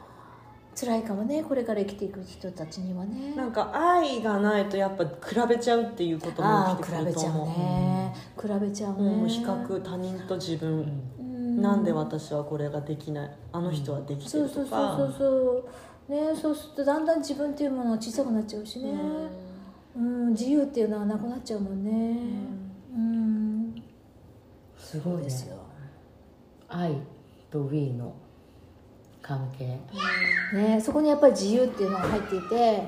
[0.74, 3.36] 辛いかもねこれから生きていく人たちにはね。
[3.36, 7.48] なんか愛がないとやっぱ比べちゃうっていうことも起きてくると思う。
[7.48, 13.32] ね、比べちゃうね、う比較他人と自分、うん、なんで私はこれができない？
[13.52, 18.94] あの人はできてるとか、そうそうそうそうねそうするとだんだん自分っていうものは小さくなっちゃうしね、
[19.96, 22.18] うん、自由っていうのはなくなっちゃうもんね。
[22.94, 23.84] うん、
[24.78, 25.58] すごいですよ。
[26.70, 26.96] 愛
[27.50, 28.14] と We の
[29.22, 29.78] 関係、
[30.54, 32.84] ね、そこにやっぱり自由っていうのが入っていて、やっ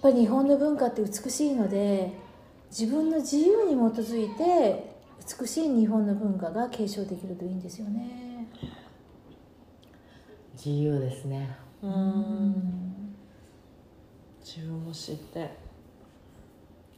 [0.00, 2.12] ぱり日本の文化って美しいので
[2.70, 4.94] 自分の自由に基づいて
[5.38, 8.46] 美しい日本の文化が継承できるといいんですよね。
[10.54, 11.56] 自由ですね。
[11.82, 13.14] うん。
[14.44, 15.50] 自分を知って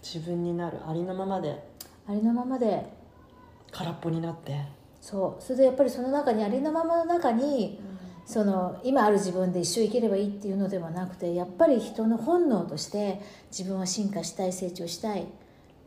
[0.03, 1.63] 自分になるありのままで
[2.07, 3.03] ありのままで。
[3.71, 4.61] 空っぽになって。
[5.01, 5.43] そう。
[5.43, 7.81] それでやっぱりその中にありのままの中に、
[8.25, 13.21] その今ある自分で一生生きればいいっていうのではなくてやっぱり人の本能として
[13.51, 15.27] 自分は進化したい成長したい、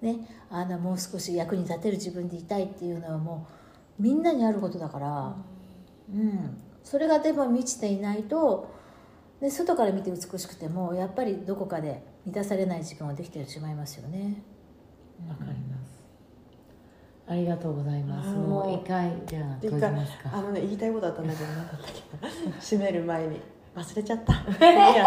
[0.02, 3.48] ね、あのもう少し役に立てる自分でいたいっていうのはも
[4.00, 5.36] うみんなにあることだから、
[6.14, 8.74] うん、それがでも満ちていないと
[9.42, 14.42] で外から見て美しくてもやっぱりどこかで満たされない自分ができてしまいますよね。
[15.28, 15.85] わかります。
[17.28, 18.30] ありがとうございます。
[18.30, 20.30] もう一回じゃあ閉じますか。
[20.32, 23.42] あのね言いたいことあったんだけど何だったっけ閉める前に
[23.76, 24.34] 忘れちゃった。
[24.34, 25.06] いや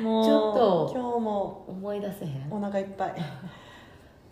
[0.00, 2.46] もうちょっと今日も思い出せへん。
[2.50, 3.14] お腹いっぱい。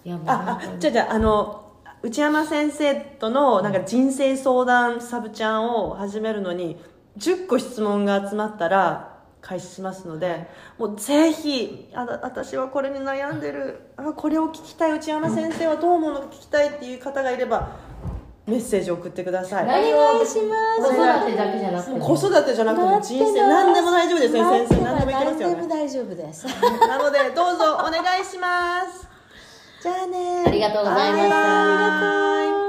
[0.05, 1.63] いやもうああじゃあじゃああの
[2.03, 6.79] 内山先生とのなんか人生相談サブちゃんを始めるのに
[7.19, 9.16] 10個質問が集まったら
[9.47, 13.81] 開始しますのでもうぜひあだ私はこれに悩んでる。
[13.97, 17.77] あこれを聞きたい内山先生はどう思うのか聞きたいっていう方がいれば
[18.47, 19.65] メッセージを送ってください。
[19.65, 20.91] お願いします。
[20.91, 24.51] 子育てだけじゃなくて子育てじゃなくても人生何でも大丈夫ですよ。
[24.51, 25.55] 先生何でもいけますよね。
[25.55, 26.47] 何でも大丈夫です。
[26.89, 29.09] なのでどうぞお願いします。
[29.81, 31.29] じゃあねありがとうございました。
[31.31, 32.66] バイバイ